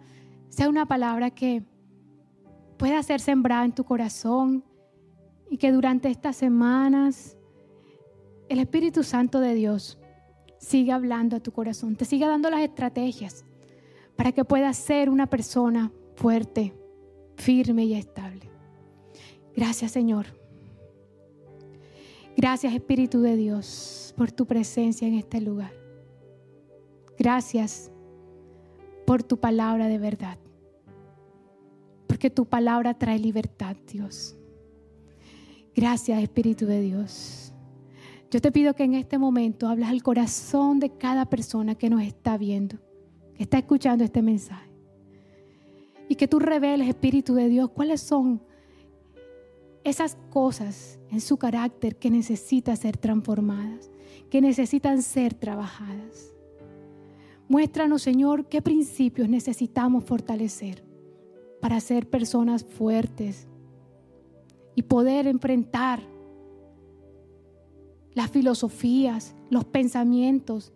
sea 0.49 0.67
una 0.67 0.85
palabra 0.85 1.31
que 1.31 1.63
pueda 2.75 3.01
ser 3.03 3.21
sembrada 3.21 3.63
en 3.63 3.71
tu 3.71 3.85
corazón 3.85 4.65
y 5.49 5.57
que 5.57 5.71
durante 5.71 6.09
estas 6.09 6.35
semanas 6.35 7.37
el 8.49 8.59
Espíritu 8.59 9.01
Santo 9.01 9.39
de 9.39 9.53
Dios 9.53 9.97
siga 10.59 10.95
hablando 10.95 11.37
a 11.37 11.39
tu 11.39 11.53
corazón, 11.53 11.95
te 11.95 12.03
siga 12.03 12.27
dando 12.27 12.49
las 12.49 12.59
estrategias 12.59 13.45
para 14.17 14.33
que 14.33 14.43
puedas 14.43 14.75
ser 14.75 15.09
una 15.09 15.27
persona 15.27 15.89
fuerte, 16.15 16.73
firme 17.37 17.85
y 17.85 17.93
estable. 17.93 18.49
Gracias 19.55 19.93
Señor. 19.93 20.46
Gracias 22.37 22.71
Espíritu 22.71 23.21
de 23.21 23.35
Dios 23.35 24.13
por 24.15 24.31
tu 24.31 24.45
presencia 24.45 25.07
en 25.07 25.15
este 25.15 25.41
lugar. 25.41 25.73
Gracias 27.17 27.89
por 29.07 29.23
tu 29.23 29.37
palabra 29.37 29.87
de 29.87 29.97
verdad. 29.97 30.37
Porque 32.05 32.29
tu 32.29 32.45
palabra 32.45 32.93
trae 32.93 33.17
libertad, 33.17 33.75
Dios. 33.91 34.37
Gracias 35.75 36.21
Espíritu 36.21 36.67
de 36.67 36.79
Dios. 36.79 37.53
Yo 38.29 38.39
te 38.39 38.51
pido 38.51 38.75
que 38.75 38.83
en 38.83 38.93
este 38.93 39.17
momento 39.17 39.67
hables 39.67 39.87
al 39.87 40.03
corazón 40.03 40.79
de 40.79 40.95
cada 40.95 41.25
persona 41.25 41.73
que 41.73 41.89
nos 41.89 42.03
está 42.03 42.37
viendo, 42.37 42.77
que 43.33 43.41
está 43.41 43.57
escuchando 43.57 44.03
este 44.03 44.21
mensaje. 44.21 44.69
Y 46.07 46.13
que 46.13 46.27
tú 46.27 46.37
reveles, 46.37 46.87
Espíritu 46.87 47.33
de 47.33 47.49
Dios, 47.49 47.71
cuáles 47.71 47.99
son 47.99 48.43
esas 49.87 50.17
cosas 50.31 50.99
en 51.09 51.21
su 51.21 51.37
carácter 51.37 51.95
que 51.95 52.09
necesitan 52.09 52.75
ser 52.75 52.97
transformadas, 52.97 53.89
que 54.29 54.41
necesitan 54.41 55.01
ser 55.01 55.33
trabajadas. 55.33 56.33
Muéstranos, 57.47 58.01
Señor, 58.01 58.47
qué 58.49 58.61
principios 58.61 59.29
necesitamos 59.29 60.03
fortalecer 60.03 60.83
para 61.61 61.79
ser 61.79 62.09
personas 62.09 62.65
fuertes 62.65 63.47
y 64.75 64.81
poder 64.81 65.25
enfrentar 65.25 66.01
las 68.13 68.29
filosofías, 68.29 69.35
los 69.49 69.63
pensamientos, 69.63 70.73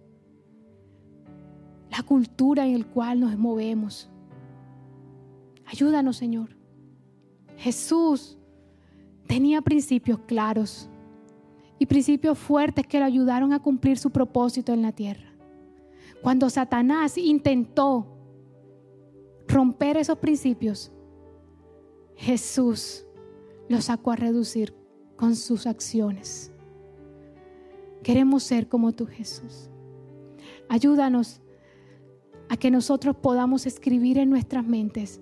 la 1.90 2.02
cultura 2.04 2.66
en 2.66 2.80
la 2.80 2.86
cual 2.86 3.20
nos 3.20 3.38
movemos. 3.38 4.10
Ayúdanos, 5.66 6.16
Señor. 6.16 6.56
Jesús 7.58 8.38
tenía 9.32 9.62
principios 9.62 10.20
claros 10.28 10.90
y 11.80 11.86
principios 11.86 12.38
fuertes 12.38 12.86
que 12.86 13.00
le 13.00 13.06
ayudaron 13.06 13.54
a 13.54 13.62
cumplir 13.62 13.98
su 13.98 14.10
propósito 14.10 14.74
en 14.74 14.82
la 14.82 14.92
tierra. 14.92 15.32
Cuando 16.22 16.50
Satanás 16.50 17.18
intentó 17.18 18.08
romper 19.48 19.96
esos 19.96 20.18
principios, 20.18 20.92
Jesús 22.18 23.06
lo 23.70 23.80
sacó 23.80 24.12
a 24.12 24.18
reducir 24.18 24.76
con 25.16 25.38
sus 25.38 25.66
acciones. 25.66 26.52
Queremos 28.04 28.44
ser 28.44 28.68
como 28.68 28.92
tú, 28.92 29.06
Jesús. 29.06 29.70
Ayúdanos 30.68 31.40
a 32.50 32.58
que 32.58 32.70
nosotros 32.70 33.16
podamos 33.16 33.66
escribir 33.66 34.18
en 34.18 34.30
nuestras 34.30 34.68
mentes 34.68 35.22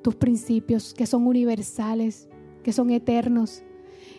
tus 0.00 0.14
principios 0.14 0.94
que 0.94 1.04
son 1.04 1.26
universales, 1.26 2.29
que 2.62 2.72
son 2.72 2.90
eternos 2.90 3.62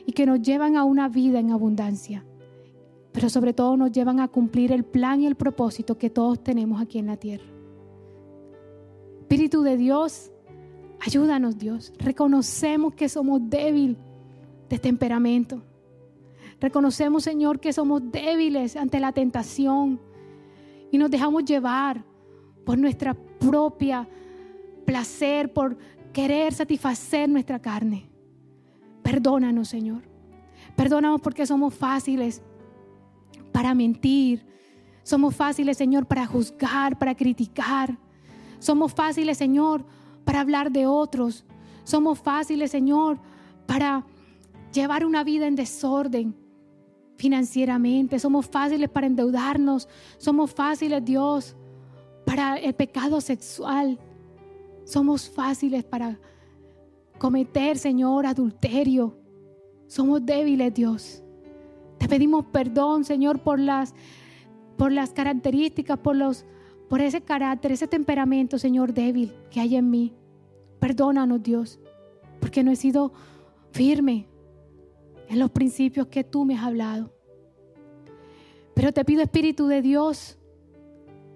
y 0.06 0.14
que 0.14 0.26
nos 0.26 0.42
llevan 0.42 0.76
a 0.76 0.84
una 0.84 1.10
vida 1.10 1.40
en 1.40 1.52
abundancia, 1.52 2.26
pero 3.12 3.30
sobre 3.30 3.54
todo 3.54 3.78
nos 3.78 3.92
llevan 3.92 4.20
a 4.20 4.28
cumplir 4.28 4.72
el 4.72 4.84
plan 4.84 5.22
y 5.22 5.28
el 5.28 5.36
propósito 5.36 5.98
que 5.98 6.10
todos 6.10 6.44
tenemos 6.44 6.82
aquí 6.82 6.98
en 6.98 7.08
la 7.08 7.18
tierra. 7.18 7.46
Espíritu 9.22 9.62
de 9.62 9.78
Dios, 9.78 10.32
ayúdanos 11.00 11.58
Dios. 11.58 11.94
Reconocemos 11.98 12.94
que 12.94 13.08
somos 13.08 13.42
débiles 13.50 13.98
de 14.70 14.80
temperamento. 14.80 15.62
Reconocemos, 16.60 17.24
Señor, 17.24 17.60
que 17.60 17.74
somos 17.74 18.02
débiles 18.12 18.76
ante 18.76 19.00
la 19.00 19.12
tentación 19.12 20.00
y 20.92 20.98
nos 20.98 21.10
dejamos 21.10 21.44
llevar 21.46 22.04
por 22.66 22.78
nuestra 22.78 23.14
propia 23.14 24.08
placer, 24.86 25.52
por 25.52 25.78
querer 26.14 26.54
satisfacer 26.54 27.28
nuestra 27.30 27.60
carne. 27.60 28.11
Perdónanos, 29.04 29.68
Señor. 29.68 30.04
Perdónanos 30.76 31.22
porque 31.22 31.46
somos 31.46 31.74
fáciles 31.74 32.42
para 33.52 33.74
mentir. 33.74 34.46
Somos 35.04 35.36
fáciles, 35.36 35.78
Señor, 35.78 36.06
para 36.06 36.26
juzgar, 36.26 36.98
para 36.98 37.16
criticar. 37.16 37.98
Somos 38.60 38.94
fáciles, 38.94 39.38
Señor, 39.38 39.84
para 40.24 40.42
hablar 40.42 40.72
de 40.72 40.86
otros. 40.86 41.46
Somos 41.84 42.20
fáciles, 42.20 42.72
Señor, 42.72 43.20
para 43.66 44.06
llevar 44.72 45.06
una 45.06 45.24
vida 45.24 45.48
en 45.48 45.56
desorden 45.56 46.36
financieramente. 47.18 48.20
Somos 48.20 48.48
fáciles 48.48 48.90
para 48.90 49.08
endeudarnos. 49.08 49.88
Somos 50.18 50.52
fáciles, 50.52 51.04
Dios, 51.04 51.56
para 52.26 52.58
el 52.58 52.74
pecado 52.74 53.20
sexual. 53.22 54.00
Somos 54.86 55.30
fáciles 55.30 55.84
para 55.84 56.20
cometer, 57.22 57.78
Señor, 57.78 58.26
adulterio. 58.26 59.16
Somos 59.86 60.26
débiles, 60.26 60.74
Dios. 60.74 61.24
Te 62.00 62.10
pedimos 62.10 62.46
perdón, 62.46 63.06
Señor, 63.06 63.44
por 63.44 63.60
las, 63.60 63.94
por 64.76 64.92
las 64.92 65.14
características, 65.14 66.00
por, 66.00 66.16
los, 66.16 66.46
por 66.90 67.00
ese 67.00 67.22
carácter, 67.22 67.74
ese 67.74 67.86
temperamento, 67.86 68.58
Señor, 68.58 68.92
débil 68.92 69.36
que 69.52 69.60
hay 69.60 69.76
en 69.76 69.92
mí. 69.92 70.16
Perdónanos, 70.80 71.44
Dios, 71.44 71.80
porque 72.40 72.64
no 72.64 72.72
he 72.72 72.76
sido 72.76 73.14
firme 73.70 74.26
en 75.30 75.38
los 75.38 75.52
principios 75.52 76.08
que 76.08 76.24
tú 76.24 76.44
me 76.44 76.56
has 76.56 76.64
hablado. 76.64 77.14
Pero 78.74 78.92
te 78.94 79.06
pido, 79.06 79.22
Espíritu 79.22 79.68
de 79.68 79.84
Dios, 79.84 80.40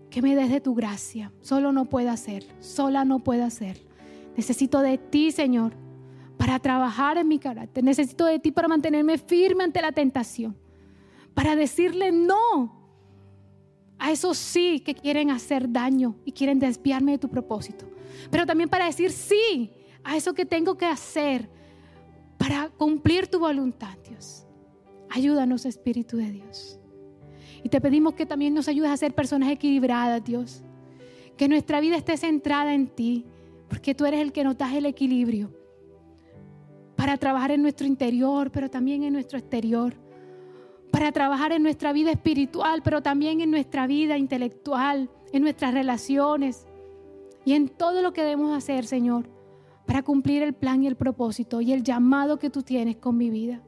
que 0.09 0.23
me 0.23 0.35
des 0.35 0.49
de 0.49 0.61
tu 0.61 0.73
gracia. 0.73 1.31
Solo 1.41 1.71
no 1.71 1.85
puedo 1.85 2.09
hacerlo, 2.09 2.51
sola 2.59 3.05
no 3.05 3.19
puedo 3.19 3.43
hacerlo. 3.45 3.84
Necesito 4.35 4.81
de 4.81 4.97
ti, 4.97 5.31
Señor, 5.31 5.73
para 6.37 6.59
trabajar 6.59 7.17
en 7.17 7.27
mi 7.27 7.39
carácter. 7.39 7.83
Necesito 7.83 8.25
de 8.25 8.39
ti 8.39 8.51
para 8.51 8.67
mantenerme 8.67 9.17
firme 9.17 9.63
ante 9.63 9.81
la 9.81 9.91
tentación. 9.91 10.57
Para 11.33 11.55
decirle 11.55 12.11
no 12.11 12.85
a 13.97 14.11
esos 14.11 14.37
sí 14.37 14.81
que 14.81 14.93
quieren 14.93 15.31
hacer 15.31 15.71
daño 15.71 16.15
y 16.25 16.31
quieren 16.31 16.59
desviarme 16.59 17.13
de 17.13 17.17
tu 17.17 17.29
propósito. 17.29 17.85
Pero 18.29 18.45
también 18.45 18.69
para 18.69 18.85
decir 18.85 19.11
sí 19.11 19.71
a 20.03 20.15
eso 20.15 20.33
que 20.33 20.45
tengo 20.45 20.75
que 20.75 20.85
hacer 20.85 21.49
para 22.37 22.69
cumplir 22.69 23.27
tu 23.27 23.39
voluntad, 23.39 23.97
Dios. 24.07 24.45
Ayúdanos, 25.09 25.65
Espíritu 25.65 26.17
de 26.17 26.31
Dios. 26.31 26.79
Y 27.63 27.69
te 27.69 27.81
pedimos 27.81 28.13
que 28.13 28.25
también 28.25 28.53
nos 28.53 28.67
ayudes 28.67 28.91
a 28.91 28.97
ser 28.97 29.15
personas 29.15 29.49
equilibradas, 29.49 30.23
Dios. 30.23 30.61
Que 31.37 31.47
nuestra 31.47 31.79
vida 31.79 31.95
esté 31.95 32.17
centrada 32.17 32.73
en 32.73 32.87
ti, 32.87 33.25
porque 33.67 33.95
tú 33.95 34.05
eres 34.05 34.21
el 34.21 34.31
que 34.31 34.43
nos 34.43 34.57
das 34.57 34.73
el 34.73 34.85
equilibrio 34.85 35.51
para 36.95 37.17
trabajar 37.17 37.51
en 37.51 37.61
nuestro 37.61 37.85
interior, 37.85 38.51
pero 38.51 38.69
también 38.69 39.03
en 39.03 39.13
nuestro 39.13 39.37
exterior. 39.37 39.95
Para 40.91 41.11
trabajar 41.11 41.51
en 41.51 41.61
nuestra 41.61 41.91
vida 41.91 42.11
espiritual, 42.11 42.81
pero 42.83 43.01
también 43.01 43.41
en 43.41 43.51
nuestra 43.51 43.85
vida 43.85 44.17
intelectual, 44.17 45.09
en 45.33 45.41
nuestras 45.41 45.73
relaciones 45.73 46.65
y 47.43 47.53
en 47.53 47.67
todo 47.67 48.01
lo 48.01 48.13
que 48.13 48.23
debemos 48.23 48.57
hacer, 48.57 48.85
Señor, 48.85 49.29
para 49.85 50.03
cumplir 50.03 50.41
el 50.41 50.53
plan 50.53 50.83
y 50.83 50.87
el 50.87 50.95
propósito 50.95 51.59
y 51.59 51.73
el 51.73 51.83
llamado 51.83 52.39
que 52.39 52.49
tú 52.49 52.63
tienes 52.63 52.95
con 52.95 53.17
mi 53.17 53.29
vida. 53.29 53.61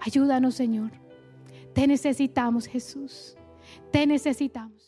Ayúdanos, 0.00 0.54
Señor. 0.54 0.92
Te 1.72 1.86
necesitamos, 1.86 2.66
Jesús. 2.66 3.36
Te 3.90 4.06
necesitamos. 4.06 4.87